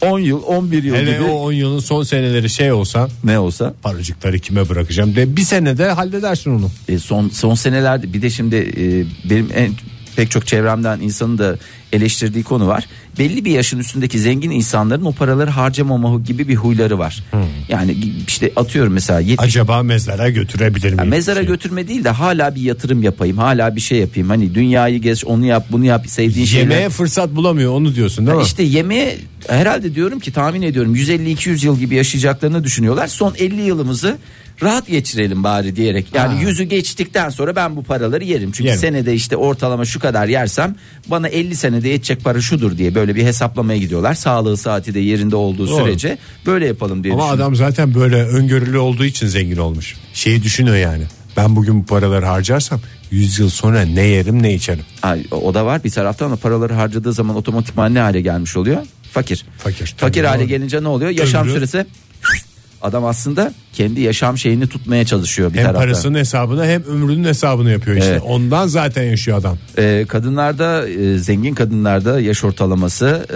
10 0.00 0.18
yıl 0.18 0.42
11 0.42 0.82
yıl 0.82 0.94
hele 0.94 1.12
gibi 1.12 1.22
o 1.22 1.32
10 1.32 1.52
yılın 1.52 1.80
son 1.80 2.02
seneleri 2.02 2.50
şey 2.50 2.72
olsa 2.72 3.08
ne 3.24 3.38
olsa 3.38 3.74
paracıkları 3.82 4.38
kime 4.38 4.68
bırakacağım 4.68 5.16
de 5.16 5.36
bir 5.36 5.42
senede 5.42 5.90
halledersin 5.90 6.50
onu. 6.50 6.70
E, 6.88 6.98
son 6.98 7.28
son 7.28 7.54
senelerde 7.54 8.12
bir 8.12 8.22
de 8.22 8.30
şimdi 8.30 8.56
e, 8.56 8.84
benim 9.30 9.48
en 9.54 9.70
pek 10.16 10.30
çok 10.30 10.46
çevremden 10.46 11.00
insanın 11.00 11.38
da 11.38 11.56
eleştirdiği 11.92 12.44
konu 12.44 12.66
var. 12.66 12.84
Belli 13.18 13.44
bir 13.44 13.50
yaşın 13.50 13.78
üstündeki 13.78 14.18
zengin 14.18 14.50
insanların 14.50 15.04
o 15.04 15.12
paraları 15.12 15.50
harcamama 15.50 16.18
gibi 16.20 16.48
bir 16.48 16.56
huyları 16.56 16.98
var. 16.98 17.24
Yani 17.68 17.96
işte 18.28 18.52
atıyorum 18.56 18.92
mesela 18.92 19.20
70 19.20 19.38
Acaba 19.44 19.82
mezara 19.82 20.30
götürebilir 20.30 20.84
miyim? 20.84 20.98
yani 20.98 21.08
mezara 21.10 21.38
Şey. 21.40 21.46
götürme 21.46 21.88
değil 21.88 22.04
de 22.04 22.08
hala 22.10 22.54
bir 22.54 22.60
yatırım 22.60 23.02
yapayım. 23.02 23.38
Hala 23.38 23.76
bir 23.76 23.80
şey 23.80 23.98
yapayım. 23.98 24.28
Hani 24.28 24.54
dünyayı 24.54 24.98
gez, 24.98 25.24
onu 25.24 25.46
yap, 25.46 25.66
bunu 25.70 25.84
yap, 25.84 26.04
sevdiğin 26.08 26.46
şeyler. 26.46 26.70
Yemeğe 26.70 26.88
fırsat 26.88 27.30
bulamıyor 27.36 27.72
onu 27.72 27.94
diyorsun 27.94 28.26
değil 28.26 28.38
mi? 28.38 28.44
İşte 28.44 28.62
yemeğe 28.62 29.18
herhalde 29.48 29.94
diyorum 29.94 30.20
ki 30.20 30.32
tahmin 30.32 30.62
ediyorum 30.62 30.96
150-200 30.96 31.66
yıl 31.66 31.78
gibi 31.78 31.94
yaşayacaklarını 31.94 32.64
düşünüyorlar. 32.64 33.06
Son 33.06 33.34
50 33.38 33.62
yılımızı 33.62 34.18
rahat 34.62 34.86
geçirelim 34.86 35.44
bari 35.44 35.76
diyerek. 35.76 36.06
Yani 36.14 36.34
Ha. 36.34 36.40
yüzü 36.48 36.64
geçtikten 36.64 37.28
sonra 37.30 37.56
ben 37.56 37.76
bu 37.76 37.82
paraları 37.82 38.24
yerim. 38.24 38.52
Çünkü 38.52 38.68
Yerim. 38.68 38.80
senede 38.80 39.14
işte 39.14 39.36
ortalama 39.36 39.84
şu 39.84 40.00
kadar 40.00 40.26
yersem 40.28 40.74
bana 41.06 41.28
50 41.28 41.56
senede 41.78 41.88
yetecek 41.88 42.24
para 42.24 42.40
şudur 42.40 42.78
diye 42.78 42.94
böyle 42.94 43.14
bir 43.16 43.24
hesaplamaya 43.24 43.78
gidiyorlar. 43.78 44.14
Sağlığı 44.14 44.56
saati 44.56 44.94
de 44.94 45.00
yerinde 45.00 45.36
olduğu 45.36 45.68
Doğru. 45.68 45.84
sürece 45.84 46.18
böyle 46.46 46.66
yapalım 46.66 47.04
diye 47.04 47.14
Ama 47.14 47.22
düşünüyorum. 47.22 47.42
adam 47.44 47.56
zaten 47.56 47.94
böyle 47.94 48.16
öngörülü 48.24 48.78
olduğu 48.78 49.04
için 49.04 49.26
zengin 49.26 49.56
olmuş. 49.56 49.96
Şeyi 50.14 50.42
düşünüyor 50.42 50.76
yani. 50.76 51.04
Ben 51.36 51.56
bugün 51.56 51.80
bu 51.82 51.86
paraları 51.86 52.26
harcarsam 52.26 52.80
100 53.10 53.38
yıl 53.38 53.50
sonra 53.50 53.80
ne 53.82 54.02
yerim 54.02 54.42
ne 54.42 54.54
içerim. 54.54 54.84
Ay, 55.02 55.24
o- 55.30 55.36
o 55.36 55.54
da 55.54 55.66
var 55.66 55.84
bir 55.84 55.90
taraftan 55.90 56.32
da 56.32 56.36
paraları 56.36 56.72
harcadığı 56.74 57.12
zaman 57.12 57.36
otomatikman 57.36 57.94
ne 57.94 57.98
hale 58.00 58.20
gelmiş 58.20 58.56
oluyor? 58.56 58.82
Fakir. 59.12 59.44
Fakir. 59.58 59.94
Fakir 59.96 60.20
Tabii, 60.20 60.26
hale 60.26 60.40
doğru. 60.40 60.48
gelince 60.48 60.82
ne 60.82 60.88
oluyor? 60.88 61.10
Yaşam 61.10 61.46
Ömrü- 61.48 61.52
süresi 61.54 61.86
adam 62.82 63.04
aslında 63.04 63.52
kendi 63.72 64.00
yaşam 64.00 64.38
şeyini 64.38 64.66
tutmaya 64.68 65.06
çalışıyor 65.06 65.52
bir 65.52 65.58
Hem 65.58 65.64
taraftan. 65.64 65.82
parasının 65.82 66.18
hesabını 66.18 66.66
hem 66.66 66.82
ömrünün 66.84 67.24
hesabını 67.24 67.70
yapıyor 67.70 67.96
işte. 67.96 68.10
Evet. 68.10 68.22
Ondan 68.26 68.66
zaten 68.66 69.02
yaşıyor 69.02 69.38
adam. 69.38 69.58
Ee, 69.78 70.04
kadınlarda 70.08 70.88
e, 70.88 71.18
zengin 71.18 71.54
kadınlarda 71.54 72.20
yaş 72.20 72.44
ortalaması 72.44 73.26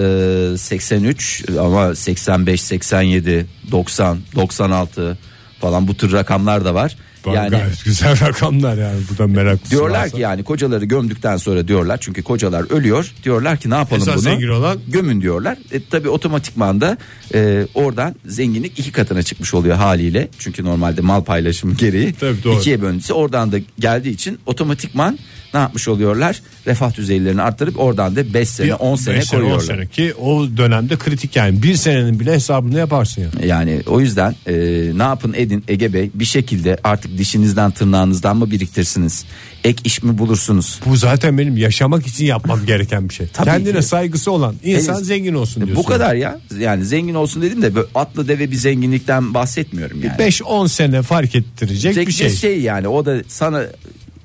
e, 0.54 0.58
83 0.58 1.44
ama 1.60 1.94
85 1.94 2.60
87 2.62 3.46
90 3.70 4.18
96 4.34 5.18
falan 5.60 5.88
bu 5.88 5.94
tür 5.94 6.12
rakamlar 6.12 6.64
da 6.64 6.74
var. 6.74 6.96
Bak, 7.26 7.34
yani 7.34 7.50
Gayet 7.50 7.84
güzel 7.84 8.20
rakamlar 8.20 8.76
yani. 8.78 9.00
Bu 9.14 9.18
da 9.18 9.26
meraklısı 9.26 9.70
diyorlar 9.70 9.98
varsa. 10.00 10.16
ki 10.16 10.20
yani 10.22 10.44
kocaları 10.44 10.84
gömdükten 10.84 11.36
sonra 11.36 11.68
diyorlar 11.68 11.98
çünkü 12.00 12.22
kocalar 12.22 12.70
ölüyor. 12.70 13.12
Diyorlar 13.24 13.56
ki 13.56 13.70
ne 13.70 13.74
yapalım 13.74 14.02
Esas 14.02 14.14
bunu? 14.14 14.22
zengin 14.22 14.48
olan- 14.48 14.78
gömün 14.88 15.20
diyorlar. 15.20 15.58
E, 15.72 15.80
tabii 15.90 16.08
otomatikman 16.08 16.80
da 16.80 16.96
e, 17.34 17.66
oradan 17.74 18.14
zenginlik 18.26 18.78
iki 18.78 18.92
katına 18.92 19.22
çıkmış 19.22 19.54
oluyor 19.54 19.76
haliyle. 19.76 20.28
Çünkü 20.38 20.64
normalde 20.64 21.00
mal 21.00 21.24
paylaşımı 21.24 21.74
gereği 21.74 22.12
Tabii, 22.12 22.44
doğru. 22.44 22.58
ikiye 22.58 22.82
bölündüğü 22.82 23.12
oradan 23.12 23.52
da 23.52 23.56
geldiği 23.78 24.10
için 24.10 24.38
otomatikman 24.46 25.18
ne 25.54 25.60
yapmış 25.60 25.88
oluyorlar? 25.88 26.42
Refah 26.66 26.94
düzeylerini 26.96 27.42
arttırıp 27.42 27.80
oradan 27.80 28.16
da 28.16 28.34
5 28.34 28.48
sene 28.48 28.66
Bir 28.66 28.72
10 28.72 28.96
sene 28.96 29.18
on 29.18 29.24
koyuyorlar. 29.36 29.60
sene 29.64 29.86
ki 29.86 30.14
o 30.14 30.46
dönemde 30.56 30.96
kritik 30.96 31.36
yani. 31.36 31.62
Bir 31.62 31.74
senenin 31.74 32.20
bile 32.20 32.32
hesabını 32.32 32.78
yaparsın 32.78 33.22
yani. 33.22 33.46
Yani 33.48 33.82
o 33.86 34.00
yüzden 34.00 34.34
e, 34.46 34.54
ne 34.98 35.02
yapın 35.02 35.34
edin 35.36 35.64
Ege 35.68 35.92
Bey 35.92 36.10
bir 36.14 36.24
şekilde 36.24 36.78
artık 36.84 37.18
dişinizden 37.18 37.70
tırnağınızdan 37.70 38.36
mı 38.36 38.50
biriktirsiniz? 38.50 39.24
Ek 39.64 39.82
iş 39.84 40.02
mi 40.02 40.18
bulursunuz? 40.18 40.80
Bu 40.86 40.96
zaten 40.96 41.38
benim 41.38 41.56
yaşamak 41.56 42.06
için 42.06 42.24
yapmam 42.24 42.66
gereken 42.66 43.08
bir 43.08 43.14
şey. 43.14 43.26
Tabii 43.32 43.46
Kendine 43.46 43.76
ki. 43.80 43.82
saygısı 43.82 44.32
olan 44.32 44.54
insan 44.64 44.94
Evet. 44.94 45.06
zengin 45.06 45.34
olsun 45.34 45.66
diyorsun. 45.66 45.84
Bu 45.84 45.88
kadar 45.88 46.14
ya. 46.14 46.40
Yani 46.58 46.84
zengin 46.84 47.14
olsun 47.14 47.42
dedim 47.42 47.62
de 47.62 47.74
böyle 47.74 47.86
atlı 47.94 48.28
deve 48.28 48.50
bir 48.50 48.56
zenginlikten 48.56 49.34
bahsetmiyorum 49.34 50.02
yani. 50.04 50.16
5-10 50.30 50.68
sene 50.68 51.02
fark 51.02 51.34
ettirecek 51.34 51.94
Tek 51.94 52.08
bir 52.08 52.12
şey. 52.30 52.60
yani 52.60 52.88
o 52.88 53.04
da 53.06 53.16
sana 53.28 53.62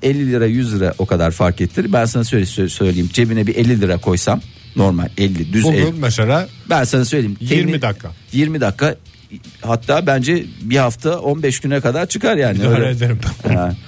50 0.02 0.26
lira 0.32 0.46
100 0.46 0.74
lira 0.74 0.94
o 0.98 1.06
kadar 1.06 1.30
fark 1.30 1.60
ettirir. 1.60 1.92
Ben 1.92 2.04
sana 2.04 2.24
söyle, 2.24 2.44
sö- 2.44 2.68
söyleyeyim 2.68 3.10
cebine 3.12 3.46
bir 3.46 3.56
50 3.56 3.80
lira 3.80 3.98
koysam 3.98 4.40
normal 4.76 5.08
50 5.18 5.52
düz 5.52 5.66
50. 5.66 5.82
Bugün 5.86 6.00
mesela 6.00 6.48
Ben 6.70 6.84
sana 6.84 7.04
söyleyeyim. 7.04 7.36
20 7.40 7.82
dakika. 7.82 8.12
20 8.32 8.60
dakika 8.60 8.96
hatta 9.62 10.06
bence 10.06 10.44
bir 10.62 10.76
hafta 10.76 11.18
15 11.20 11.60
güne 11.60 11.80
kadar 11.80 12.06
çıkar 12.06 12.36
yani. 12.36 12.58
idare 12.58 12.74
Öyle. 12.74 12.90
ederim. 12.90 13.18
Ha. 13.48 13.72